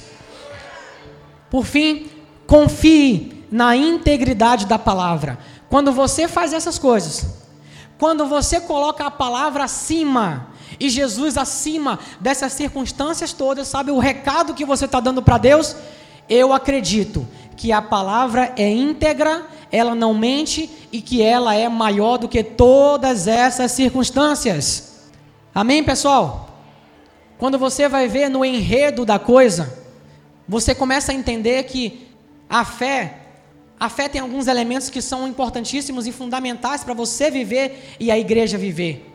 Por 1.49 1.65
fim, 1.65 2.07
confie 2.45 3.45
na 3.49 3.73
integridade 3.73 4.65
da 4.65 4.77
palavra. 4.77 5.39
Quando 5.69 5.93
você 5.93 6.27
faz 6.27 6.51
essas 6.51 6.77
coisas, 6.77 7.42
quando 7.97 8.25
você 8.25 8.59
coloca 8.59 9.05
a 9.05 9.11
palavra 9.11 9.63
acima 9.63 10.47
e 10.79 10.89
Jesus 10.89 11.37
acima 11.37 11.99
dessas 12.19 12.53
circunstâncias 12.53 13.33
todas, 13.33 13.67
sabe 13.67 13.91
o 13.91 13.99
recado 13.99 14.53
que 14.53 14.65
você 14.65 14.85
está 14.85 14.99
dando 14.99 15.21
para 15.21 15.37
Deus? 15.37 15.75
Eu 16.27 16.53
acredito 16.53 17.27
que 17.55 17.71
a 17.71 17.81
palavra 17.81 18.53
é 18.57 18.69
íntegra, 18.69 19.45
ela 19.71 19.95
não 19.95 20.13
mente 20.13 20.69
e 20.91 21.01
que 21.01 21.21
ela 21.21 21.55
é 21.55 21.69
maior 21.69 22.17
do 22.17 22.27
que 22.27 22.43
todas 22.43 23.27
essas 23.27 23.71
circunstâncias. 23.71 25.09
Amém, 25.53 25.83
pessoal? 25.83 26.49
Quando 27.37 27.57
você 27.59 27.87
vai 27.87 28.07
ver 28.07 28.29
no 28.29 28.43
enredo 28.43 29.05
da 29.05 29.19
coisa, 29.19 29.77
você 30.47 30.73
começa 30.73 31.11
a 31.11 31.15
entender 31.15 31.63
que 31.63 32.07
a 32.49 32.65
fé 32.65 33.22
a 33.83 33.89
fé 33.89 34.07
tem 34.07 34.21
alguns 34.21 34.47
elementos 34.47 34.89
que 34.89 35.01
são 35.01 35.27
importantíssimos 35.27 36.07
e 36.07 36.11
fundamentais 36.13 36.85
para 36.85 36.93
você 36.93 37.29
viver 37.29 37.95
e 37.99 38.09
a 38.09 38.17
igreja 38.17 38.57
viver. 38.57 39.13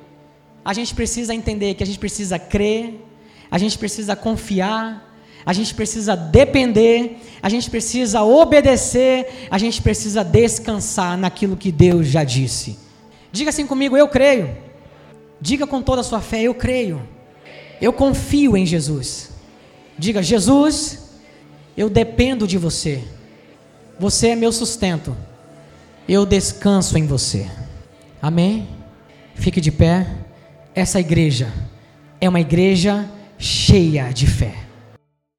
A 0.62 0.74
gente 0.74 0.94
precisa 0.94 1.34
entender 1.34 1.72
que 1.72 1.82
a 1.82 1.86
gente 1.86 1.98
precisa 1.98 2.38
crer, 2.38 3.02
a 3.50 3.56
gente 3.56 3.78
precisa 3.78 4.14
confiar, 4.14 5.10
a 5.46 5.54
gente 5.54 5.74
precisa 5.74 6.14
depender, 6.14 7.16
a 7.42 7.48
gente 7.48 7.70
precisa 7.70 8.22
obedecer, 8.22 9.48
a 9.50 9.56
gente 9.56 9.80
precisa 9.80 10.22
descansar 10.22 11.16
naquilo 11.16 11.56
que 11.56 11.72
Deus 11.72 12.06
já 12.06 12.22
disse. 12.22 12.78
Diga 13.32 13.48
assim 13.48 13.66
comigo, 13.66 13.96
eu 13.96 14.06
creio. 14.06 14.54
Diga 15.40 15.66
com 15.66 15.80
toda 15.80 16.02
a 16.02 16.04
sua 16.04 16.20
fé, 16.20 16.42
eu 16.42 16.54
creio. 16.54 17.08
Eu 17.80 17.90
confio 17.90 18.54
em 18.54 18.66
Jesus. 18.66 19.30
Diga, 19.98 20.22
Jesus, 20.22 21.08
eu 21.74 21.88
dependo 21.88 22.46
de 22.46 22.58
você. 22.58 23.02
Você 23.98 24.28
é 24.28 24.36
meu 24.36 24.52
sustento. 24.52 25.16
Eu 26.08 26.24
descanso 26.24 26.96
em 26.96 27.06
você. 27.06 27.50
Amém? 28.22 28.68
Fique 29.34 29.60
de 29.60 29.72
pé. 29.72 30.06
Essa 30.74 31.00
igreja 31.00 31.52
é 32.20 32.28
uma 32.28 32.40
igreja 32.40 33.08
cheia 33.38 34.10
de 34.12 34.26
fé. 34.26 34.67